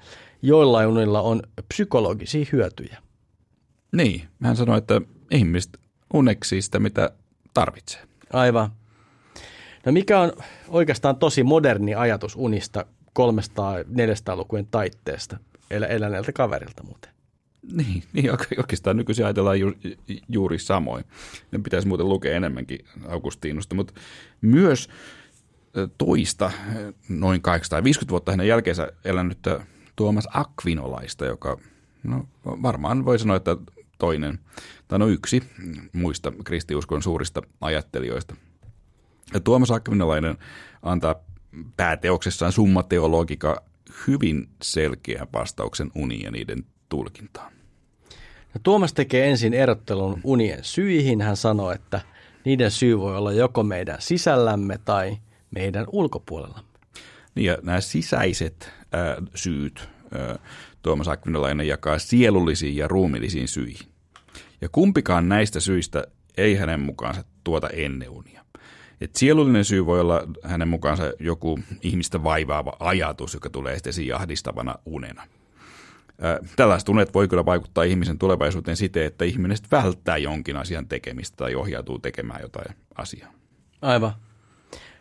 joillain 0.43 0.89
unilla 0.89 1.21
on 1.21 1.43
psykologisia 1.69 2.47
hyötyjä. 2.53 2.99
Niin, 3.93 4.29
hän 4.43 4.57
sanoi, 4.57 4.79
että 4.79 5.01
ihmiset 5.31 5.81
uneksi 6.15 6.63
sitä, 6.63 6.79
mitä 6.79 7.11
tarvitsee. 7.55 8.03
Aivan. 8.33 8.71
No 9.87 9.93
mikä 9.93 10.21
on 10.21 10.33
oikeastaan 10.69 11.17
tosi 11.17 11.43
moderni 11.43 11.95
ajatus 11.95 12.37
unista 12.37 12.87
300-400-lukujen 13.19 14.67
taitteesta 14.71 15.39
eläneeltä 15.71 16.33
kaverilta 16.33 16.83
muuten? 16.83 17.16
Niin, 17.73 18.03
niin 18.13 18.31
oikeastaan 18.59 18.97
nykyisin 18.97 19.25
ajatellaan 19.25 19.61
ju, 19.61 19.73
juuri 20.29 20.59
samoin. 20.59 21.05
Pitäisi 21.63 21.89
muuten 21.89 22.09
lukea 22.09 22.37
enemmänkin 22.37 22.79
Augustinusta, 23.09 23.75
mutta 23.75 23.95
myös 24.41 24.89
toista 25.99 26.51
noin 27.09 27.43
850 27.43 28.11
vuotta 28.11 28.33
hänen 28.33 28.49
jälkeensä 28.49 28.93
elänyt 29.05 29.39
Tuomas 29.97 30.29
Akvinolaista, 30.33 31.27
joka 31.27 31.59
no, 32.03 32.29
varmaan 32.45 33.05
voi 33.05 33.19
sanoa, 33.19 33.37
että 33.37 33.57
toinen, 33.99 34.39
tai 34.89 34.99
no 34.99 35.07
yksi 35.07 35.43
muista 35.93 36.33
kristiuskon 36.45 37.03
suurista 37.03 37.43
ajattelijoista. 37.61 38.37
Ja 39.35 39.41
Tuomas 39.41 39.71
Akvinolainen 39.71 40.39
antaa 40.83 41.15
pääteoksessaan 41.77 42.53
Summa 42.53 42.83
Teologika 42.83 43.63
hyvin 44.07 44.49
selkeän 44.63 45.27
vastauksen 45.33 45.91
unien 45.95 46.23
ja 46.23 46.31
niiden 46.31 46.65
tulkintaan. 46.89 47.56
No, 48.57 48.61
Tuomas 48.63 48.95
tekee 48.95 49.31
ensin 49.31 49.55
erottelun 49.55 50.21
unien 50.25 50.59
syihin. 50.63 51.21
Hän 51.21 51.37
sanoo, 51.37 51.73
että 51.73 52.01
niiden 52.45 52.71
syy 52.71 52.99
voi 52.99 53.17
olla 53.17 53.33
joko 53.33 53.63
meidän 53.63 53.97
sisällämme 53.99 54.79
tai 54.85 55.17
meidän 55.51 55.87
ulkopuolellamme. 55.93 56.71
Niin 57.35 57.45
ja 57.45 57.59
nämä 57.63 57.81
sisäiset 57.81 58.73
ää, 58.93 59.17
syyt 59.35 59.89
ää, 60.15 60.39
Tuomas 60.83 61.09
Akvinolainen 61.09 61.69
jakaa 61.69 61.99
sielullisiin 61.99 62.77
ja 62.77 62.89
ruumillisiin 62.89 63.49
syihin. 63.49 63.89
Ja 64.61 64.69
kumpikaan 64.69 65.29
näistä 65.29 65.61
syistä 65.61 66.07
ei 66.37 66.55
hänen 66.55 66.81
mukaansa 66.81 67.25
tuota 67.45 67.69
ennen 67.69 68.11
unia. 68.11 68.45
Et 69.01 69.17
sielullinen 69.17 69.65
syy 69.65 69.87
voi 69.87 70.01
olla 70.01 70.23
hänen 70.43 70.69
mukaansa 70.69 71.13
joku 71.21 71.59
ihmistä 71.83 72.23
vaivaava 72.23 72.77
ajatus, 72.81 73.35
joka 73.35 73.51
tulee 73.51 73.79
sitten 73.79 74.17
ahdistavana 74.17 74.75
unena. 74.87 75.23
Tällaiset 76.57 76.89
unet 76.89 77.15
voi 77.15 77.29
kyllä 77.29 77.45
vaikuttaa 77.45 77.85
ihmisen 77.85 78.19
tulevaisuuteen 78.19 78.77
siten, 78.77 79.07
että 79.07 79.25
ihminen 79.25 79.57
välttää 79.71 80.17
jonkin 80.17 80.57
asian 80.57 80.89
tekemistä 80.89 81.37
tai 81.37 81.55
ohjautuu 81.55 81.99
tekemään 81.99 82.43
jotain 82.43 82.77
asiaa. 82.95 83.33
Aivan. 83.83 84.13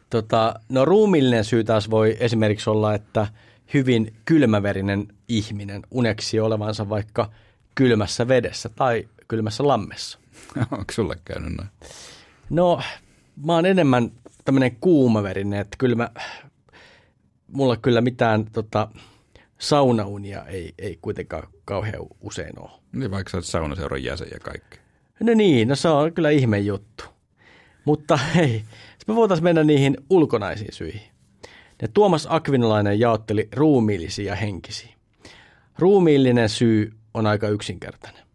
Tota, 0.10 0.60
no 0.70 0.86
ruumillinen 0.86 1.46
syy 1.46 1.64
taas 1.64 1.90
voi 1.90 2.18
esimerkiksi 2.20 2.70
olla, 2.70 2.94
että 2.94 3.28
hyvin 3.74 4.14
kylmäverinen 4.26 5.08
ihminen 5.28 5.82
uneksi 5.92 6.40
olevansa 6.40 6.90
vaikka 6.90 7.32
kylmässä 7.76 8.28
vedessä 8.28 8.70
tai 8.70 9.08
kylmässä 9.28 9.68
lammessa. 9.68 10.20
Onko 10.72 10.92
sulle 10.92 11.18
käynyt 11.26 11.54
näin? 11.58 11.70
No, 12.50 12.82
mä 13.46 13.54
oon 13.54 13.66
enemmän 13.66 14.12
tämmöinen 14.46 14.76
kuumaverinen, 14.82 15.60
että 15.60 15.76
kyllä 15.78 15.96
mä, 15.96 16.10
mulla 17.48 17.78
kyllä 17.78 18.02
mitään 18.02 18.46
tota, 18.46 18.88
saunaunia 19.58 20.46
ei, 20.46 20.74
ei 20.78 21.00
kuitenkaan 21.02 21.48
kauhean 21.66 22.06
usein 22.22 22.60
ole. 22.60 22.72
Niin 22.92 23.12
vaikka 23.12 23.32
sä 23.32 23.38
oot 23.38 23.46
saunaseuran 23.46 24.04
jäsen 24.04 24.28
ja 24.32 24.40
kaikki. 24.40 24.78
No 25.20 25.34
niin, 25.34 25.68
no 25.68 25.76
se 25.76 25.88
on 25.88 26.14
kyllä 26.14 26.30
ihme 26.30 26.60
juttu. 26.60 27.04
Mutta 27.86 28.18
hei, 28.36 28.64
me 29.08 29.16
voitaisiin 29.16 29.44
mennä 29.44 29.64
niihin 29.64 29.98
ulkonaisiin 30.10 30.74
syihin. 30.74 31.16
Ja 31.82 31.88
Tuomas 31.88 32.28
Akvinolainen 32.30 33.00
jaotteli 33.00 33.50
ruumiillisia 33.56 34.26
ja 34.26 34.36
henkisiä. 34.36 34.96
Ruumiillinen 35.80 36.50
syy 36.50 36.94
on 37.14 37.28
aika 37.28 37.48
yksinkertainen. 37.48 38.26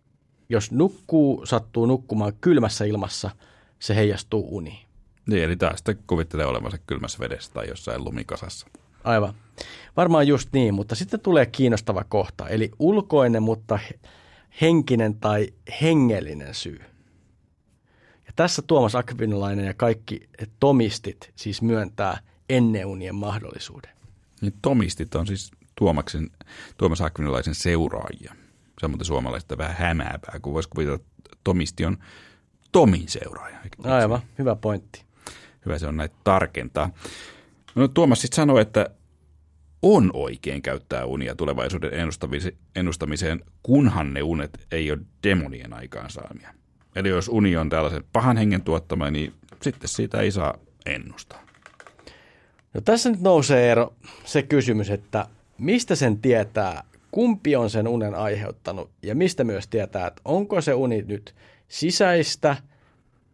Jos 0.49 0.73
nukkuu, 0.73 1.47
sattuu 1.47 1.87
nukkumaan 1.87 2.33
kylmässä 2.41 2.85
ilmassa, 2.85 3.31
se 3.79 3.97
heijastuu 3.97 4.57
uniin. 4.57 4.87
Niin, 5.27 5.45
eli 5.45 5.57
taas 5.57 5.79
sitten 5.79 5.99
kuvittelee 6.07 6.47
olevansa 6.47 6.79
kylmässä 6.87 7.19
vedessä 7.19 7.53
tai 7.53 7.69
jossain 7.69 8.05
lumikasassa. 8.05 8.67
Aivan. 9.05 9.35
Varmaan 9.97 10.27
just 10.27 10.49
niin, 10.53 10.75
mutta 10.75 10.95
sitten 10.95 11.21
tulee 11.21 11.47
kiinnostava 11.47 12.05
kohta, 12.05 12.49
eli 12.49 12.71
ulkoinen, 12.79 13.43
mutta 13.43 13.79
henkinen 14.61 15.15
tai 15.15 15.49
hengellinen 15.83 16.55
syy. 16.55 16.81
Ja 18.27 18.33
tässä 18.37 18.63
Tuomas 18.63 18.95
Akvinolainen 18.95 19.67
ja 19.67 19.75
kaikki 19.75 20.29
tomistit 20.61 21.33
siis 21.37 21.63
myöntää 21.63 22.19
enneunien 22.49 23.15
mahdollisuuden. 23.15 23.91
Niin 24.41 24.55
tomistit 24.63 25.15
on 25.15 25.27
siis 25.27 25.51
Tuomaksen, 25.75 26.31
Tuomas 26.77 27.01
Akvinolaisen 27.01 27.55
seuraajia. 27.55 28.35
Se 28.81 28.87
on 28.87 28.91
muuten 28.91 29.07
suomalaisista 29.07 29.59
vähän 29.59 29.77
hämääpää, 29.77 30.41
kun 30.43 30.55
voisi 30.55 30.69
kuvitella, 30.69 30.97
että 30.97 31.39
tomisti 31.45 31.85
on 31.85 31.99
Tomin 32.73 33.09
seuraaja. 33.09 33.59
Aivan, 33.85 34.21
hyvä 34.39 34.57
pointti. 34.57 35.05
Hyvä 35.67 35.79
se 35.79 35.87
on 35.87 35.97
näitä 35.97 36.15
tarkentaa. 36.25 36.91
No, 37.75 37.89
Tuomas 37.89 38.21
sitten 38.21 38.37
sanoi, 38.37 38.63
että 38.63 38.91
on 39.83 40.11
oikein 40.15 40.63
käyttää 40.63 41.05
unia 41.05 41.35
tulevaisuuden 41.35 41.91
ennustamiseen, 42.75 43.41
kunhan 43.63 44.15
ne 44.15 44.23
unet 44.23 44.67
ei 44.73 44.91
ole 44.91 44.99
demonien 45.23 45.73
aikaansaamia. 45.73 46.55
Eli 46.97 47.09
jos 47.09 47.29
uni 47.29 47.57
on 47.57 47.69
tällaisen 47.69 48.05
pahan 48.13 48.37
hengen 48.37 48.63
tuottama, 48.63 49.11
niin 49.11 49.33
sitten 49.63 49.89
siitä 49.89 50.21
ei 50.21 50.31
saa 50.31 50.59
ennustaa. 50.87 51.43
No 52.75 52.81
tässä 52.81 53.11
nyt 53.11 53.21
nousee 53.21 53.71
ero 53.71 53.95
se 54.25 54.43
kysymys, 54.43 54.91
että 54.91 55.27
mistä 55.59 55.95
sen 55.95 56.19
tietää, 56.19 56.83
kumpi 57.11 57.57
on 57.57 57.71
sen 57.71 57.89
unen 57.89 58.15
aiheuttanut 58.15 58.91
ja 59.03 59.15
mistä 59.15 59.45
myös 59.45 59.69
tietää, 59.69 60.07
että 60.07 60.23
onko 60.25 60.61
se 60.61 60.75
uni 60.75 61.03
nyt 61.03 61.35
sisäistä 61.69 62.57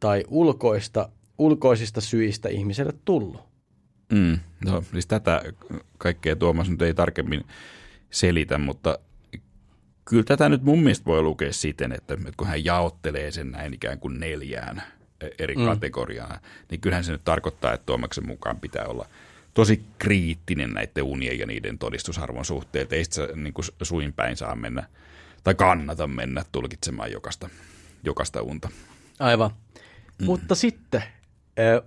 tai 0.01 0.25
ulkoista, 0.29 1.09
ulkoisista 1.39 2.01
syistä 2.01 2.49
ihmiselle 2.49 2.93
tullut. 3.05 3.56
Mm, 4.13 4.39
no, 4.65 4.85
siis 4.93 5.07
tätä 5.07 5.43
kaikkea 5.99 6.37
Tuomas 6.37 6.71
nyt 6.71 6.83
ei 6.83 6.95
tarkemmin 6.95 7.45
selitä, 8.11 8.59
mutta 8.59 8.99
kyllä 10.05 10.25
tätä 10.25 10.49
nyt 10.49 10.63
mun 10.63 10.79
mielestä 10.79 11.05
voi 11.05 11.23
lukea 11.23 11.53
siten, 11.53 11.93
että, 11.93 12.15
että 12.15 12.33
kun 12.37 12.47
hän 12.47 12.65
jaottelee 12.65 13.31
sen 13.31 13.51
näin 13.51 13.75
ikään 13.75 13.99
kuin 13.99 14.21
neljään 14.21 14.83
eri 15.39 15.55
mm. 15.55 15.65
kategoriaan, 15.65 16.41
niin 16.71 16.81
kyllähän 16.81 17.05
se 17.05 17.13
nyt 17.13 17.25
tarkoittaa, 17.25 17.73
että 17.73 17.87
Tuomaksen 17.87 18.27
mukaan 18.27 18.61
pitää 18.61 18.87
olla 18.87 19.09
tosi 19.55 19.85
kriittinen 19.99 20.71
näiden 20.71 21.05
unien 21.05 21.39
ja 21.39 21.47
niiden 21.47 21.79
todistusarvon 21.79 22.45
suhteen, 22.45 22.83
että 22.83 22.97
ei 22.97 23.05
sitä 23.05 23.29
niin 23.35 23.55
kuin 23.55 23.65
suin 23.83 24.13
päin 24.13 24.37
saa 24.37 24.57
mennä 24.57 24.87
tai 25.45 25.55
kannata 25.55 26.07
mennä 26.07 26.45
tulkitsemaan 26.53 27.13
jokaista, 27.13 27.49
jokaista 28.05 28.43
unta. 28.43 28.69
Aivan. 29.19 29.51
Mm. 30.19 30.25
Mutta 30.25 30.55
sitten 30.55 31.03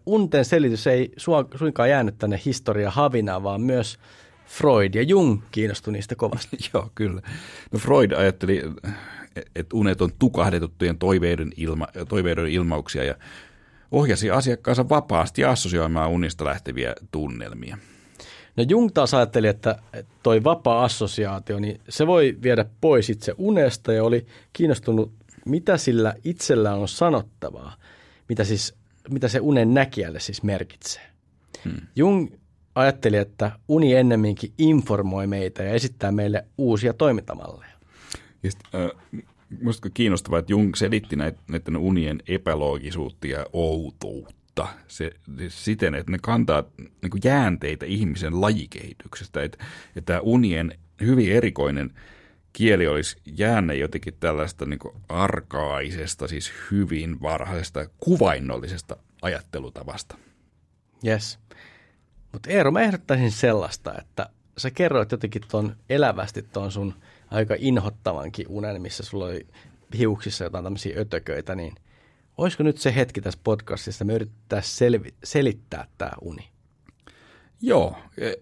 unten 0.05 0.45
selitys 0.45 0.87
ei 0.87 1.11
suinkaan 1.55 1.89
jäänyt 1.89 2.17
tänne 2.17 2.41
historia 2.45 2.91
havinaan, 2.91 3.43
vaan 3.43 3.61
myös 3.61 3.99
Freud 4.45 4.95
ja 4.95 5.01
Jung 5.01 5.41
kiinnostui 5.51 5.93
niistä 5.93 6.15
kovasti. 6.15 6.57
Joo, 6.73 6.91
kyllä. 6.95 7.21
No 7.71 7.79
Freud 7.79 8.11
ajatteli, 8.11 8.61
että 9.55 9.75
unet 9.75 10.01
on 10.01 10.11
tukahdetettujen 10.19 10.97
toiveiden, 10.97 11.51
ilma, 11.57 11.87
toiveiden 12.07 12.47
ilmauksia 12.47 13.03
ja 13.03 13.15
ohjasi 13.91 14.31
asiakkaansa 14.31 14.89
vapaasti 14.89 15.45
assosioimaan 15.45 16.09
unista 16.09 16.45
lähteviä 16.45 16.95
tunnelmia. 17.11 17.77
No 18.57 18.65
Jung 18.69 18.89
taas 18.93 19.13
ajatteli, 19.13 19.47
että 19.47 19.79
toi 20.23 20.43
vapaa 20.43 20.83
assosiaatio, 20.83 21.59
niin 21.59 21.81
se 21.89 22.07
voi 22.07 22.37
viedä 22.43 22.65
pois 22.81 23.09
itse 23.09 23.35
unesta 23.37 23.93
ja 23.93 24.03
oli 24.03 24.25
kiinnostunut, 24.53 25.11
mitä 25.45 25.77
sillä 25.77 26.13
itsellä 26.23 26.75
on 26.75 26.87
sanottavaa, 26.87 27.75
mitä 28.29 28.43
siis 28.43 28.78
mitä 29.13 29.27
se 29.27 29.39
unen 29.39 29.73
näkijälle 29.73 30.19
siis 30.19 30.43
merkitsee. 30.43 31.03
Hmm. 31.65 31.81
Jung 31.95 32.27
ajatteli, 32.75 33.17
että 33.17 33.51
uni 33.67 33.95
ennemminkin 33.95 34.53
informoi 34.57 35.27
meitä 35.27 35.63
ja 35.63 35.73
esittää 35.73 36.11
meille 36.11 36.45
uusia 36.57 36.93
toimintamalleja. 36.93 37.71
Ja 38.43 38.51
sit, 38.51 38.59
äh, 38.75 39.21
Minusta 39.49 39.89
kiinnostavaa, 39.89 40.39
että 40.39 40.51
Jung 40.51 40.75
selitti 40.75 41.15
näiden 41.15 41.77
unien 41.77 42.23
epäloogisuutta 42.27 43.27
ja 43.27 43.45
outoutta 43.53 44.67
se, 44.87 45.11
siten, 45.47 45.95
että 45.95 46.11
ne 46.11 46.17
kantaa 46.21 46.63
niin 46.77 47.21
jäänteitä 47.23 47.85
ihmisen 47.85 48.41
lajikehityksestä. 48.41 49.43
Että, 49.43 49.65
että 49.95 50.21
unien 50.21 50.79
hyvin 51.01 51.31
erikoinen 51.31 51.93
kieli 52.53 52.87
olisi 52.87 53.17
jäänne 53.25 53.75
jotenkin 53.75 54.13
tällaista 54.19 54.65
niin 54.65 54.79
arkaisesta, 55.09 56.27
siis 56.27 56.51
hyvin 56.71 57.21
varhaisesta 57.21 57.89
kuvainnollisesta 57.99 58.97
ajattelutavasta. 59.21 60.17
Yes. 61.05 61.39
Mutta 62.31 62.49
Eero, 62.49 62.71
mä 62.71 62.81
ehdottaisin 62.81 63.31
sellaista, 63.31 63.97
että 63.97 64.29
sä 64.57 64.71
kerroit 64.71 65.11
jotenkin 65.11 65.41
tuon 65.51 65.75
elävästi 65.89 66.41
tuon 66.43 66.71
sun 66.71 66.93
aika 67.31 67.55
inhottavankin 67.57 68.45
unen, 68.49 68.81
missä 68.81 69.03
sulla 69.03 69.25
oli 69.25 69.47
hiuksissa 69.97 70.43
jotain 70.43 70.63
tämmöisiä 70.63 70.99
ötököitä, 70.99 71.55
niin 71.55 71.75
olisiko 72.37 72.63
nyt 72.63 72.77
se 72.77 72.95
hetki 72.95 73.21
tässä 73.21 73.39
podcastissa, 73.43 74.05
me 74.05 74.13
yrittää 74.13 74.61
selvi- 74.61 75.13
selittää 75.23 75.87
tämä 75.97 76.11
uni? 76.21 76.49
Joo, 77.61 77.97
e, 78.17 78.33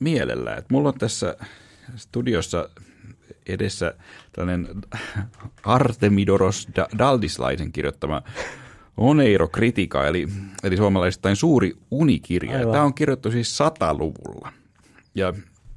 mielellään. 0.00 0.58
Et 0.58 0.70
mulla 0.70 0.88
on 0.88 0.98
tässä 0.98 1.36
studiossa 1.96 2.68
edessä 3.46 3.94
tällainen 4.32 4.68
Artemidoros 5.64 6.68
Daldislaisen 6.98 7.72
kirjoittama 7.72 8.22
Oneiro 8.96 9.48
Kritika, 9.48 10.06
eli, 10.06 10.28
eli 10.62 10.76
suomalaisittain 10.76 11.36
suuri 11.36 11.72
unikirja. 11.90 12.58
Aivan. 12.58 12.72
Tämä 12.72 12.84
on 12.84 12.94
kirjoittu 12.94 13.30
siis 13.30 13.56
sataluvulla. 13.56 14.52
Ja, 15.14 15.34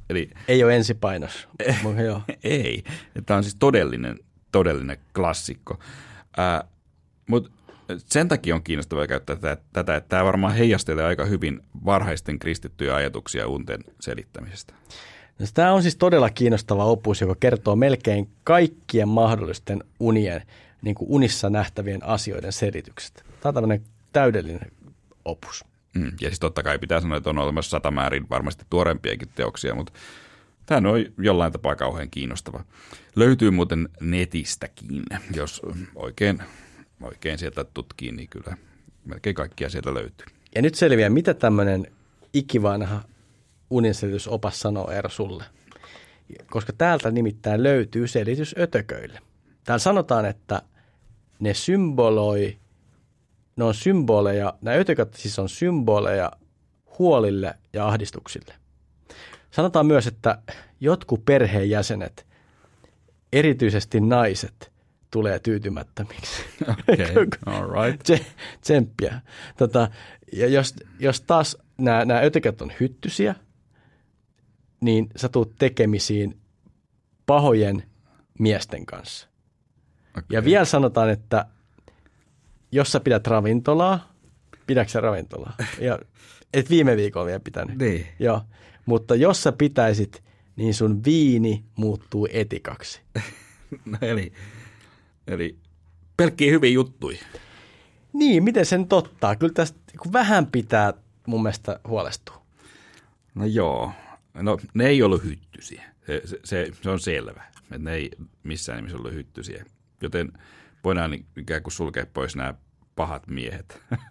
eli, 0.09 0.29
ei 0.47 0.63
ole 0.63 0.75
ensipainos. 0.75 1.47
ei. 2.43 2.83
Tämä 3.25 3.37
on 3.37 3.43
siis 3.43 3.55
todellinen, 3.55 4.19
todellinen 4.51 4.97
klassikko. 5.15 5.79
Äh, 6.39 6.69
Mutta 7.27 7.49
sen 7.97 8.27
takia 8.27 8.55
on 8.55 8.63
kiinnostavaa 8.63 9.07
käyttää 9.07 9.35
tätä, 9.35 9.61
tätä, 9.73 9.95
että 9.95 10.09
tämä 10.09 10.25
varmaan 10.25 10.53
heijastelee 10.55 11.05
aika 11.05 11.25
hyvin 11.25 11.61
varhaisten 11.85 12.39
kristittyjä 12.39 12.95
ajatuksia 12.95 13.47
unten 13.47 13.83
selittämisestä. 13.99 14.73
No, 15.39 15.45
tämä 15.53 15.73
on 15.73 15.81
siis 15.81 15.95
todella 15.95 16.29
kiinnostava 16.29 16.85
opus, 16.85 17.21
joka 17.21 17.35
kertoo 17.39 17.75
melkein 17.75 18.29
kaikkien 18.43 19.07
mahdollisten 19.07 19.83
unien, 19.99 20.41
niin 20.81 20.95
kuin 20.95 21.09
unissa 21.11 21.49
nähtävien 21.49 22.05
asioiden 22.05 22.53
selitykset. 22.53 23.13
Tämä 23.15 23.49
on 23.49 23.53
tämmöinen 23.53 23.85
täydellinen 24.13 24.71
opus. 25.25 25.65
Mm, 25.95 26.11
ja 26.21 26.29
siis 26.29 26.39
totta 26.39 26.63
kai 26.63 26.79
pitää 26.79 27.01
sanoa, 27.01 27.17
että 27.17 27.29
on 27.29 27.37
olemassa 27.37 27.69
satamäärin 27.69 28.29
varmasti 28.29 28.65
tuorempiakin 28.69 29.29
teoksia, 29.35 29.75
mutta 29.75 29.93
tämä 30.65 30.89
on 30.89 31.05
jollain 31.17 31.51
tapaa 31.51 31.75
kauhean 31.75 32.09
kiinnostava. 32.09 32.63
Löytyy 33.15 33.51
muuten 33.51 33.89
netistäkin, 34.01 35.03
jos 35.35 35.61
oikein, 35.95 36.39
oikein 37.01 37.37
sieltä 37.37 37.63
tutkii, 37.63 38.11
niin 38.11 38.29
kyllä 38.29 38.57
melkein 39.05 39.35
kaikkia 39.35 39.69
sieltä 39.69 39.93
löytyy. 39.93 40.27
Ja 40.55 40.61
nyt 40.61 40.75
selviää, 40.75 41.09
mitä 41.09 41.33
tämmöinen 41.33 41.87
ikivanha 42.33 43.03
uninselvitysopas 43.75 44.59
sanoo 44.59 44.91
Eero 44.91 45.09
sulle. 45.09 45.43
Koska 46.49 46.73
täältä 46.73 47.11
nimittäin 47.11 47.63
löytyy 47.63 48.07
selitys 48.07 48.55
ötököille. 48.59 49.19
Täällä 49.63 49.79
sanotaan, 49.79 50.25
että 50.25 50.61
ne 51.39 51.53
symboloi, 51.53 52.57
ne 53.55 53.63
on 53.63 53.73
symboleja, 53.73 54.53
nämä 54.61 54.77
ötökät 54.77 55.13
siis 55.13 55.39
on 55.39 55.49
symboleja 55.49 56.31
huolille 56.99 57.53
ja 57.73 57.87
ahdistuksille. 57.87 58.53
Sanotaan 59.51 59.85
myös, 59.85 60.07
että 60.07 60.41
jotkut 60.79 61.25
perheenjäsenet, 61.25 62.25
erityisesti 63.33 63.99
naiset, 63.99 64.71
tulee 65.11 65.39
tyytymättömiksi. 65.39 66.43
Okay, 66.63 67.27
all 67.45 67.83
right. 67.83 68.25
Tsemppiä. 68.61 69.21
Tota, 69.57 69.89
ja 70.33 70.47
jos, 70.47 70.75
jos 70.99 71.21
taas 71.21 71.57
nämä, 71.77 72.05
nämä 72.05 72.19
ötökät 72.19 72.61
on 72.61 72.71
hyttysiä, 72.79 73.35
niin 74.85 75.09
sä 75.15 75.29
tuut 75.29 75.55
tekemisiin 75.55 76.37
pahojen 77.25 77.83
miesten 78.39 78.85
kanssa. 78.85 79.27
Okay. 80.09 80.23
Ja 80.29 80.43
vielä 80.43 80.65
sanotaan, 80.65 81.09
että 81.09 81.45
jos 82.71 82.91
sä 82.91 82.99
pidät 82.99 83.27
ravintolaa, 83.27 84.13
pidätkö 84.67 84.91
sä 84.91 85.01
ravintolaa? 85.01 85.53
Ja, 85.79 85.99
et 86.53 86.69
viime 86.69 86.97
viikolla 86.97 87.25
vielä 87.25 87.39
pitänyt. 87.39 87.77
Niin. 87.77 88.07
Joo. 88.19 88.41
Mutta 88.85 89.15
jos 89.15 89.43
sä 89.43 89.51
pitäisit, 89.51 90.23
niin 90.55 90.73
sun 90.73 91.03
viini 91.05 91.63
muuttuu 91.75 92.27
etikaksi. 92.31 93.01
no 93.91 93.97
eli, 94.01 94.33
eli 95.27 95.57
pelkkiä 96.17 96.51
hyviä 96.51 96.71
juttui. 96.71 97.19
Niin, 98.13 98.43
miten 98.43 98.65
sen 98.65 98.87
tottaa? 98.87 99.35
Kyllä 99.35 99.53
tästä 99.53 99.79
kun 99.99 100.13
vähän 100.13 100.47
pitää 100.47 100.93
mun 101.27 101.43
mielestä 101.43 101.79
huolestua. 101.87 102.41
No 103.35 103.45
joo, 103.45 103.91
No 104.41 104.57
ne 104.73 104.87
ei 104.87 105.03
ollut 105.03 105.23
hyttysiä, 105.23 105.83
se, 106.07 106.21
se, 106.43 106.71
se 106.81 106.89
on 106.89 106.99
selvä, 106.99 107.43
että 107.61 107.77
ne 107.77 107.93
ei 107.93 108.11
missään 108.43 108.77
nimessä 108.77 108.97
ollut 108.97 109.13
hyttysiä. 109.13 109.65
Joten 110.01 110.31
voidaan 110.83 111.13
ikään 111.37 111.63
kuin 111.63 111.71
sulkea 111.71 112.05
pois 112.13 112.35
nämä 112.35 112.53
pahat 112.95 113.27
miehet. 113.27 113.81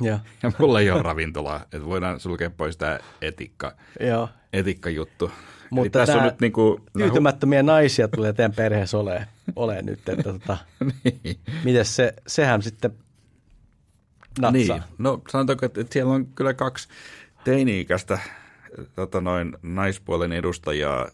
Ja, 0.00 0.18
ja 0.42 0.52
mulla 0.58 0.80
ei 0.80 0.90
ole 0.90 1.02
ravintolaa, 1.02 1.62
että 1.62 1.84
voidaan 1.84 2.20
sulkea 2.20 2.50
pois 2.50 2.76
tämä 2.76 2.98
etikka, 3.20 3.76
Joo. 4.00 4.28
etikka-juttu. 4.52 5.30
Mutta 5.70 5.98
tässä 5.98 6.18
on 6.18 6.24
nyt 6.24 6.40
niin 6.40 6.52
kuin, 6.52 6.82
tyytymättömiä 6.98 7.62
naisia 7.62 8.08
tulee 8.08 8.32
teidän 8.32 8.52
perheessä 8.52 8.98
ole, 8.98 9.28
ole 9.56 9.82
nyt. 9.82 10.08
Että 10.08 10.22
tota, 10.22 10.56
niin. 11.04 11.38
Miten 11.64 11.84
se, 11.84 12.14
sehän 12.26 12.62
sitten 12.62 12.92
natsaa? 14.40 14.76
Niin. 14.76 14.82
No 14.98 15.22
sanotaanko, 15.30 15.66
että 15.66 15.84
siellä 15.90 16.12
on 16.12 16.26
kyllä 16.26 16.54
kaksi 16.54 16.88
teini-ikäistä 17.44 18.18
tota 18.96 19.20
noin, 19.20 19.56
naispuolen 19.62 20.32
edustajaa. 20.32 21.08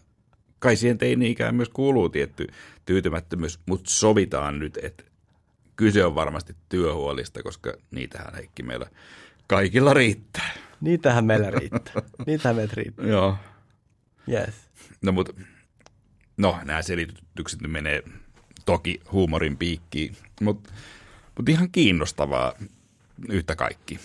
Kai 0.59 0.75
siihen 0.75 0.97
teini-ikään 0.97 1.55
myös 1.55 1.69
kuuluu 1.69 2.09
tietty 2.09 2.47
tyytymättömyys, 2.85 3.59
mutta 3.65 3.89
sovitaan 3.89 4.59
nyt, 4.59 4.77
että 4.83 5.03
kyse 5.75 6.05
on 6.05 6.15
varmasti 6.15 6.55
työhuolista, 6.69 7.43
koska 7.43 7.73
niitähän 7.91 8.33
Heikki 8.33 8.63
meillä 8.63 8.85
kaikilla 9.47 9.93
riittää. 9.93 10.49
Niitähän 10.81 11.25
meillä 11.25 11.51
riittää. 11.51 12.01
Niitähän 12.27 12.55
meillä 12.55 12.73
riittää. 12.75 13.05
Joo. 13.13 13.37
Yes. 14.31 14.55
No 15.01 15.11
mutta, 15.11 15.33
no 16.37 16.59
nämä 16.63 16.81
selitykset 16.81 17.61
nyt 17.61 17.71
menee 17.71 18.03
toki 18.65 18.99
huumorin 19.11 19.57
piikkiin, 19.57 20.15
mutta 20.41 20.73
mut 21.37 21.49
ihan 21.49 21.71
kiinnostavaa 21.71 22.53
yhtä 23.29 23.55
kaikki, 23.55 23.99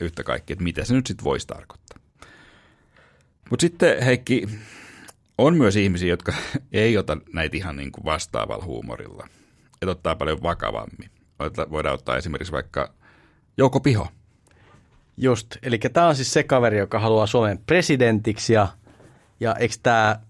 yhtä 0.00 0.22
kaikki, 0.22 0.52
että 0.52 0.62
mitä 0.64 0.84
se 0.84 0.94
nyt 0.94 1.06
sitten 1.06 1.24
voisi 1.24 1.46
tarkoittaa. 1.46 1.91
Mutta 3.50 3.60
sitten 3.60 4.02
Heikki, 4.02 4.48
on 5.38 5.56
myös 5.56 5.76
ihmisiä, 5.76 6.08
jotka 6.08 6.32
ei 6.72 6.98
ota 6.98 7.16
näitä 7.32 7.56
ihan 7.56 7.76
niin 7.76 7.92
kuin 7.92 8.04
vastaavalla 8.04 8.64
huumorilla. 8.64 9.28
Et 9.82 9.88
ottaa 9.88 10.16
paljon 10.16 10.42
vakavammin. 10.42 11.10
Voidaan 11.70 11.94
ottaa 11.94 12.16
esimerkiksi 12.16 12.52
vaikka 12.52 12.94
Jouko 13.56 13.80
Piho. 13.80 14.08
Just, 15.16 15.56
eli 15.62 15.78
tämä 15.78 16.08
on 16.08 16.16
siis 16.16 16.32
se 16.32 16.42
kaveri, 16.42 16.78
joka 16.78 16.98
haluaa 16.98 17.26
Suomen 17.26 17.58
presidentiksi 17.66 18.52
ja, 18.52 18.68
ja 19.40 19.54
eikö 19.54 19.74
tämä 19.82 20.20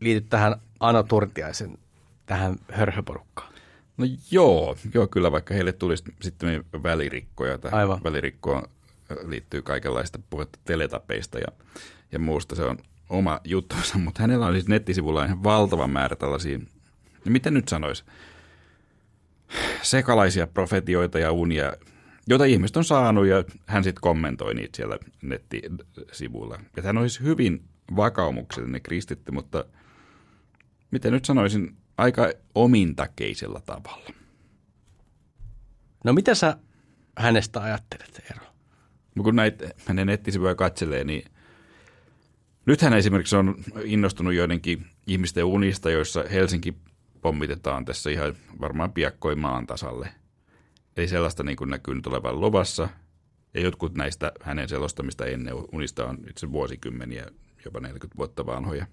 liity 0.00 0.20
tähän 0.20 0.56
Ano 0.80 1.02
Turtiaisen 1.02 1.78
tähän 2.26 2.56
hörhöporukkaan? 2.72 3.52
No 3.96 4.06
joo, 4.30 4.76
joo 4.94 5.06
kyllä, 5.06 5.32
vaikka 5.32 5.54
heille 5.54 5.72
tulisi 5.72 6.04
sitten 6.22 6.64
välirikkoja. 6.82 7.58
Tähän 7.58 7.78
Aivan. 7.78 8.00
välirikkoon 8.04 8.62
liittyy 9.22 9.62
kaikenlaista 9.62 10.18
puhetta 10.30 10.58
teletapeista 10.64 11.38
ja 11.38 11.46
ja 12.12 12.18
muusta 12.18 12.54
se 12.54 12.62
on 12.62 12.78
oma 13.08 13.40
juttunsa, 13.44 13.98
mutta 14.04 14.22
hänellä 14.22 14.46
on 14.46 14.52
siis 14.52 14.68
nettisivulla 14.68 15.24
ihan 15.24 15.44
valtava 15.44 15.86
määrä 15.86 16.16
tällaisia, 16.16 16.58
no 16.58 17.32
miten 17.32 17.54
nyt 17.54 17.68
sanoisi, 17.68 18.04
sekalaisia 19.82 20.46
profetioita 20.46 21.18
ja 21.18 21.32
unia, 21.32 21.72
joita 22.26 22.44
ihmiset 22.44 22.76
on 22.76 22.84
saanut 22.84 23.26
ja 23.26 23.44
hän 23.66 23.84
sitten 23.84 24.00
kommentoi 24.00 24.54
niitä 24.54 24.76
siellä 24.76 24.98
nettisivuilla. 25.22 26.60
Ja 26.76 26.82
hän 26.82 26.98
olisi 26.98 27.20
hyvin 27.20 27.64
vakaumuksellinen 27.96 28.82
kristitty, 28.82 29.32
mutta 29.32 29.64
miten 30.90 31.12
nyt 31.12 31.24
sanoisin, 31.24 31.76
aika 31.96 32.32
omintakeisella 32.54 33.60
tavalla. 33.60 34.10
No 36.04 36.12
mitä 36.12 36.34
sä 36.34 36.56
hänestä 37.16 37.60
ajattelet, 37.60 38.22
Eero? 38.30 38.47
No 39.18 39.24
kun 39.24 39.36
näitä 39.36 39.70
hänen 39.86 40.06
nettisivuja 40.06 40.54
katselee, 40.54 41.04
niin– 41.04 41.24
Nythän 42.68 42.92
esimerkiksi 42.92 43.36
on 43.36 43.54
innostunut 43.84 44.34
joidenkin 44.34 44.86
ihmisten 45.06 45.44
unista, 45.44 45.90
joissa 45.90 46.24
Helsinki 46.30 46.74
pommitetaan 47.20 47.84
tässä 47.84 48.10
ihan 48.10 48.34
varmaan 48.60 48.92
piakkoin 48.92 49.38
maan 49.38 49.66
tasalle. 49.66 50.08
Eli 50.96 51.08
sellaista 51.08 51.42
niin 51.42 51.56
kuin 51.56 51.70
näkyy 51.70 51.94
nyt 51.94 52.06
olevan 52.06 52.40
luvassa. 52.40 52.88
Ja 53.54 53.60
jotkut 53.60 53.94
näistä 53.94 54.32
hänen 54.42 54.68
selostamista 54.68 55.26
ennen 55.26 55.54
unista 55.72 56.06
on 56.06 56.18
itse 56.30 56.52
vuosikymmeniä, 56.52 57.26
jopa 57.64 57.80
40 57.80 58.18
vuotta 58.18 58.46
vanhoja. 58.46 58.86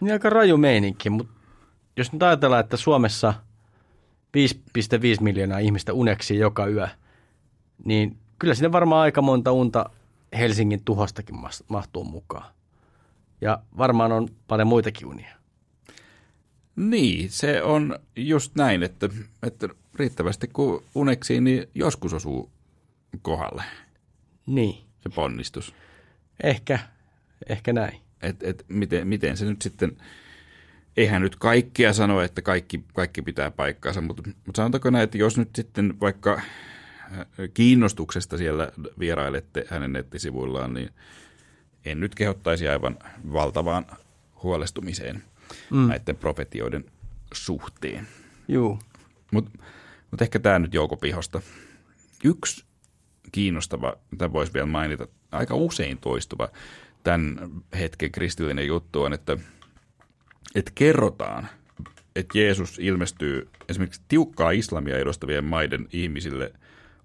Niin 0.00 0.12
aika 0.12 0.30
raju 0.30 0.56
meininki, 0.56 1.10
mutta 1.10 1.32
jos 1.96 2.12
nyt 2.12 2.22
ajatellaan, 2.22 2.60
että 2.60 2.76
Suomessa 2.76 3.34
5,5 4.36 5.20
miljoonaa 5.20 5.58
ihmistä 5.58 5.92
uneksi 5.92 6.38
joka 6.38 6.66
yö, 6.66 6.88
niin 7.84 8.18
kyllä 8.44 8.54
sinne 8.54 8.72
varmaan 8.72 9.02
aika 9.02 9.22
monta 9.22 9.52
unta 9.52 9.90
Helsingin 10.38 10.84
tuhostakin 10.84 11.36
mahtuu 11.68 12.04
mukaan. 12.04 12.54
Ja 13.40 13.62
varmaan 13.78 14.12
on 14.12 14.28
paljon 14.46 14.68
muitakin 14.68 15.06
unia. 15.06 15.36
Niin, 16.76 17.30
se 17.30 17.62
on 17.62 17.98
just 18.16 18.54
näin, 18.54 18.82
että, 18.82 19.08
että 19.42 19.68
riittävästi 19.94 20.48
kun 20.48 20.82
uneksii, 20.94 21.40
niin 21.40 21.68
joskus 21.74 22.12
osuu 22.12 22.50
kohdalle. 23.22 23.62
Niin. 24.46 24.84
Se 25.00 25.08
ponnistus. 25.14 25.74
Ehkä, 26.42 26.78
ehkä 27.48 27.72
näin. 27.72 28.00
Et, 28.22 28.42
et 28.42 28.64
miten, 28.68 29.08
miten 29.08 29.36
se 29.36 29.44
nyt 29.44 29.62
sitten, 29.62 29.96
eihän 30.96 31.22
nyt 31.22 31.36
kaikkia 31.36 31.92
sano, 31.92 32.20
että 32.20 32.42
kaikki, 32.42 32.84
kaikki 32.94 33.22
pitää 33.22 33.50
paikkaansa, 33.50 34.00
mutta, 34.00 34.22
mutta 34.46 34.56
sanotaanko 34.56 34.90
näin, 34.90 35.04
että 35.04 35.18
jos 35.18 35.38
nyt 35.38 35.50
sitten 35.56 36.00
vaikka 36.00 36.40
kiinnostuksesta 37.54 38.38
siellä 38.38 38.72
vierailette 38.98 39.66
hänen 39.68 39.92
nettisivuillaan, 39.92 40.74
niin 40.74 40.90
en 41.84 42.00
nyt 42.00 42.14
kehottaisi 42.14 42.68
aivan 42.68 42.98
valtavaan 43.32 43.86
huolestumiseen 44.42 45.22
mm. 45.70 45.88
näiden 45.88 46.16
profetioiden 46.16 46.84
suhteen. 47.34 48.08
Joo. 48.48 48.78
Mutta 49.32 49.50
mut 50.10 50.22
ehkä 50.22 50.38
tämä 50.38 50.58
nyt 50.58 50.74
joukopihosta. 50.74 51.42
Yksi 52.24 52.64
kiinnostava, 53.32 53.96
mitä 54.10 54.32
voisi 54.32 54.54
vielä 54.54 54.66
mainita, 54.66 55.08
aika 55.32 55.54
usein 55.54 55.98
toistuva 55.98 56.48
tämän 57.02 57.50
hetken 57.78 58.12
kristillinen 58.12 58.66
juttu 58.66 59.02
on, 59.02 59.12
että, 59.12 59.36
että 60.54 60.72
kerrotaan, 60.74 61.48
että 62.16 62.38
Jeesus 62.38 62.78
ilmestyy 62.78 63.48
esimerkiksi 63.68 64.02
tiukkaa 64.08 64.50
islamia 64.50 64.98
edustavien 64.98 65.44
maiden 65.44 65.88
ihmisille 65.92 66.52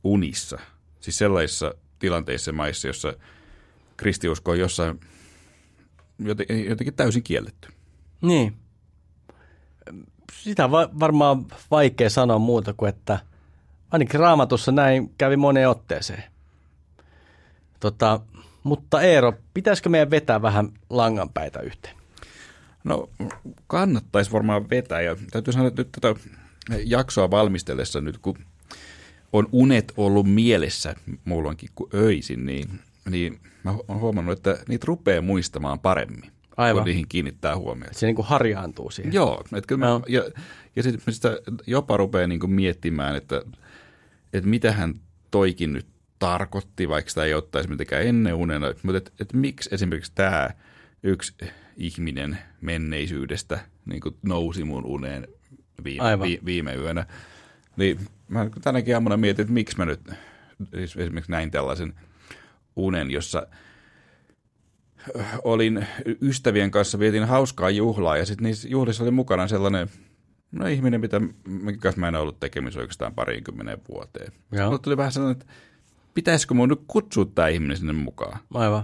unissa. 0.04 0.60
Siis 1.00 1.18
sellaisissa 1.18 1.74
tilanteissa 2.00 2.52
maissa, 2.52 2.88
jossa 2.88 3.14
kristiusko 3.98 4.52
on 4.52 4.60
jossain 4.60 5.00
jotenkin 6.68 6.94
täysin 6.94 7.24
kielletty. 7.24 7.68
Niin. 8.22 8.58
Sitä 10.34 10.72
va- 10.72 10.90
varmaan 11.00 11.46
vaikea 11.72 12.10
sanoa 12.10 12.40
muuta 12.40 12.74
kuin, 12.74 12.90
että 12.90 13.20
ainakin 13.92 14.20
raamatussa 14.20 14.72
näin 14.72 15.14
kävi 15.18 15.38
moneen 15.38 15.70
otteeseen. 15.70 16.24
Tota, 17.80 18.20
mutta 18.64 19.02
Eero, 19.02 19.34
pitäisikö 19.54 19.90
meidän 19.90 20.12
vetää 20.12 20.42
vähän 20.42 20.70
langanpäitä 20.90 21.60
yhteen? 21.60 21.96
No 22.84 23.10
kannattaisi 23.68 24.32
varmaan 24.32 24.70
vetää 24.70 25.02
ja 25.02 25.16
täytyy 25.32 25.54
sanoa, 25.54 25.68
että 25.68 25.82
nyt 25.82 25.92
tätä 25.92 26.16
jaksoa 26.86 27.32
valmistellessa 27.32 28.02
nyt, 28.02 28.18
kun 28.18 28.38
on 29.34 29.48
unet 29.52 29.94
ollut 29.98 30.34
mielessä 30.34 30.96
muulloinkin 31.26 31.70
kuin 31.76 31.90
öisin, 31.94 32.46
niin, 32.46 32.80
niin 33.10 33.40
mä 33.64 33.76
oon 33.88 34.00
huomannut, 34.00 34.38
että 34.38 34.64
niitä 34.68 34.86
rupeaa 34.86 35.22
muistamaan 35.22 35.80
paremmin. 35.80 36.32
Aivan. 36.58 36.84
kun 36.84 36.88
niihin 36.88 37.08
kiinnittää 37.10 37.58
huomiota. 37.58 38.00
Se 38.00 38.06
niin 38.06 38.16
kuin 38.16 38.28
harjaantuu 38.28 38.92
siihen. 38.92 39.14
Joo, 39.14 39.44
että 39.56 39.68
kyllä 39.68 39.86
no. 39.86 40.00
mä, 40.00 40.06
ja, 40.08 40.24
ja 40.76 40.84
sitten 40.84 41.14
sitä 41.14 41.38
jopa 41.68 41.98
rupeaa 41.98 42.28
niin 42.28 42.40
kuin 42.40 42.52
miettimään, 42.52 43.16
että, 43.16 43.42
että 44.34 44.50
mitä 44.50 44.72
hän 44.72 44.94
toikin 45.32 45.74
nyt 45.74 45.86
tarkoitti, 46.20 46.90
vaikka 46.90 47.10
sitä 47.10 47.24
ei 47.24 47.34
ottaisi 47.34 47.70
mitenkään 47.70 48.08
ennen 48.08 48.34
unena. 48.34 48.74
Mutta 48.84 48.98
että, 48.98 49.12
että 49.20 49.38
miksi 49.38 49.70
esimerkiksi 49.72 50.12
tämä 50.16 50.50
yksi 51.04 51.34
ihminen 51.78 52.38
menneisyydestä 52.62 53.60
niin 53.86 54.02
kuin 54.02 54.16
nousi 54.22 54.64
mun 54.64 54.86
uneen 54.86 55.28
viime, 55.84 56.20
vi, 56.22 56.40
viime 56.46 56.76
yönä. 56.76 57.06
Niin 57.80 58.00
mä 58.28 58.50
tänäkin 58.62 58.94
aamuna 58.94 59.18
mietin, 59.18 59.44
että 59.44 59.54
miksi 59.54 59.78
mä 59.78 59.86
nyt 59.86 60.02
siis 60.76 60.98
esimerkiksi 60.98 61.32
näin 61.32 61.52
tällaisen 61.52 61.94
unen, 62.76 63.12
jossa– 63.12 63.48
olin 65.44 65.88
ystävien 66.22 66.72
kanssa, 66.72 67.00
vietin 67.00 67.24
hauskaa 67.24 67.70
juhlaa 67.70 68.18
ja 68.18 68.26
sitten 68.26 68.44
niissä 68.44 68.68
juhlissa 68.68 69.04
oli 69.04 69.12
mukana 69.12 69.48
sellainen 69.48 69.90
no 70.52 70.68
ihminen, 70.68 71.02
mitä, 71.02 71.22
kanssa 71.80 72.00
mä 72.00 72.08
en 72.08 72.16
ollut 72.16 72.40
tekemisissä 72.40 72.80
oikeastaan 72.80 73.14
parinkymmeneen 73.14 73.82
vuoteen. 73.90 74.32
Mutta 74.70 74.84
tuli 74.84 74.98
vähän 74.98 75.12
sellainen, 75.12 75.42
että 75.42 75.54
pitäisikö 76.14 76.54
mun 76.54 76.70
nyt 76.70 76.82
kutsua 76.88 77.26
tämä 77.26 77.48
ihminen 77.48 77.78
sinne 77.78 77.94
mukaan? 77.94 78.40
Aivan. 78.54 78.84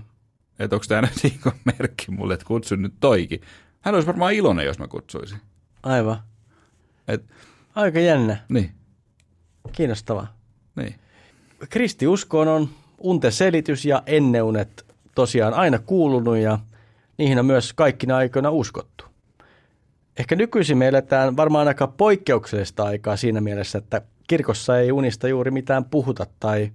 Että 0.59 0.75
onko 0.75 0.85
tämä 0.87 1.01
nyt 1.01 1.19
niin 1.23 1.53
merkki 1.65 2.11
mulle, 2.11 2.33
että 2.33 2.45
kutsun 2.45 2.81
nyt 2.81 2.93
toikin. 2.99 3.41
Hän 3.81 3.95
olisi 3.95 4.07
varmaan 4.07 4.33
iloinen, 4.33 4.65
jos 4.65 4.79
mä 4.79 4.87
kutsuisin. 4.87 5.37
Aivan. 5.83 6.17
Et, 7.07 7.25
Aika 7.75 7.99
jännä. 7.99 8.37
Niin. 8.49 8.71
Kiinnostavaa. 9.71 10.27
Niin. 10.75 10.95
Kristiuskoon 11.69 12.47
on 12.47 12.69
unteselitys 12.97 13.85
ja 13.85 14.03
enneunet 14.05 14.85
tosiaan 15.15 15.53
aina 15.53 15.79
kuulunut 15.79 16.37
ja 16.37 16.59
niihin 17.17 17.39
on 17.39 17.45
myös 17.45 17.73
kaikkina 17.73 18.17
aikoina 18.17 18.49
uskottu. 18.49 19.05
Ehkä 20.17 20.35
nykyisin 20.35 20.77
me 20.77 20.87
eletään 20.87 21.37
varmaan 21.37 21.67
aika 21.67 21.87
poikkeuksellista 21.87 22.83
aikaa 22.83 23.17
siinä 23.17 23.41
mielessä, 23.41 23.77
että 23.77 24.01
kirkossa 24.27 24.79
ei 24.79 24.91
unista 24.91 25.27
juuri 25.27 25.51
mitään 25.51 25.85
puhuta 25.85 26.25
tai 26.39 26.71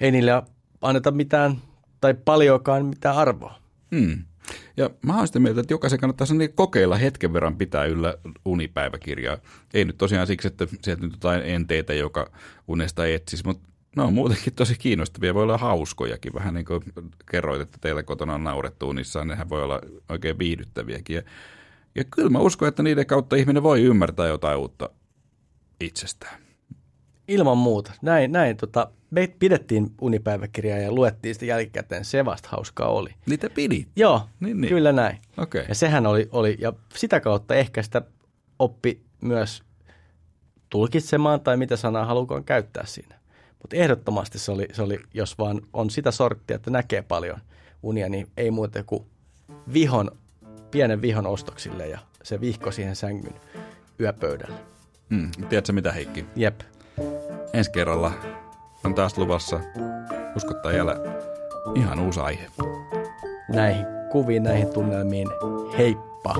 ei 0.00 0.10
niille 0.10 0.42
anneta 0.82 1.10
mitään 1.10 1.56
tai 2.00 2.14
paljonkaan 2.24 2.86
mitään 2.86 3.16
arvoa. 3.16 3.54
Hmm. 3.96 4.24
Ja 4.76 4.90
mä 5.02 5.16
oon 5.16 5.26
sitä 5.26 5.38
mieltä, 5.38 5.60
että 5.60 5.72
jokaisen 5.72 6.00
kannattaa 6.00 6.26
kokeilla 6.54 6.96
hetken 6.96 7.32
verran 7.32 7.56
pitää 7.56 7.84
yllä 7.84 8.14
unipäiväkirjaa. 8.44 9.38
Ei 9.74 9.84
nyt 9.84 9.98
tosiaan 9.98 10.26
siksi, 10.26 10.48
että 10.48 10.66
sieltä 10.82 11.02
nyt 11.02 11.12
jotain 11.12 11.42
enteitä, 11.44 11.94
joka 11.94 12.30
unesta 12.68 13.06
etsisi, 13.06 13.44
mutta 13.46 13.68
No 13.96 14.04
on 14.04 14.14
muutenkin 14.14 14.54
tosi 14.54 14.78
kiinnostavia, 14.78 15.34
voi 15.34 15.42
olla 15.42 15.58
hauskojakin, 15.58 16.34
vähän 16.34 16.54
niin 16.54 16.64
kuin 16.64 16.82
kerroit, 17.30 17.60
että 17.60 17.78
teillä 17.80 18.02
kotona 18.02 18.34
on 18.34 18.44
naurettu 18.44 18.92
niissä, 18.92 19.24
nehän 19.24 19.48
voi 19.48 19.62
olla 19.62 19.80
oikein 20.08 20.38
viihdyttäviäkin. 20.38 21.16
Ja, 21.16 21.22
ja 21.94 22.04
kyllä 22.04 22.30
mä 22.30 22.38
uskon, 22.38 22.68
että 22.68 22.82
niiden 22.82 23.06
kautta 23.06 23.36
ihminen 23.36 23.62
voi 23.62 23.82
ymmärtää 23.82 24.26
jotain 24.26 24.58
uutta 24.58 24.90
itsestään. 25.80 26.40
Ilman 27.28 27.58
muuta. 27.58 27.92
Näin, 28.02 28.32
näin 28.32 28.56
tota, 28.56 28.90
me 29.10 29.34
pidettiin 29.38 29.94
unipäiväkirjaa 30.00 30.78
ja 30.78 30.92
luettiin 30.92 31.34
sitä 31.34 31.46
jälkikäteen. 31.46 32.04
Se 32.04 32.24
vasta 32.24 32.48
hauskaa 32.52 32.88
oli. 32.88 33.10
Niitä 33.26 33.50
pidit? 33.50 33.88
Joo, 33.96 34.22
niin, 34.40 34.60
niin. 34.60 34.68
kyllä 34.68 34.92
näin. 34.92 35.18
Okay. 35.36 35.64
Ja 35.68 35.74
sehän 35.74 36.06
oli, 36.06 36.28
oli, 36.32 36.56
ja 36.60 36.72
sitä 36.94 37.20
kautta 37.20 37.54
ehkä 37.54 37.82
sitä 37.82 38.02
oppi 38.58 39.00
myös 39.20 39.62
tulkitsemaan 40.70 41.40
tai 41.40 41.56
mitä 41.56 41.76
sanaa 41.76 42.04
halukaan 42.04 42.44
käyttää 42.44 42.86
siinä. 42.86 43.18
Mutta 43.62 43.76
ehdottomasti 43.76 44.38
se 44.38 44.52
oli, 44.52 44.68
se 44.72 44.82
oli, 44.82 44.98
jos 45.14 45.38
vaan 45.38 45.60
on 45.72 45.90
sitä 45.90 46.10
sorttia, 46.10 46.56
että 46.56 46.70
näkee 46.70 47.02
paljon 47.02 47.38
unia, 47.82 48.08
niin 48.08 48.28
ei 48.36 48.50
muuta 48.50 48.84
kuin 48.84 49.06
vihon, 49.72 50.10
pienen 50.70 51.02
vihon 51.02 51.26
ostoksille 51.26 51.88
ja 51.88 51.98
se 52.22 52.40
vihko 52.40 52.70
siihen 52.70 52.96
sängyn 52.96 53.34
yöpöydälle. 54.00 54.60
Hmm, 55.10 55.30
tiedätkö 55.48 55.72
mitä 55.72 55.92
Heikki? 55.92 56.24
Jep. 56.36 56.60
Ensi 57.52 57.70
kerralla 57.70 58.12
on 58.88 58.94
taas 58.94 59.18
luvassa 59.18 59.60
uskottaa 60.36 60.72
jälä 60.72 60.96
ihan 61.74 62.00
uusi 62.00 62.20
aihe. 62.20 62.46
Näihin 63.48 63.86
kuviin, 64.12 64.42
näihin 64.42 64.68
tunnelmiin. 64.68 65.28
Heippa! 65.78 66.34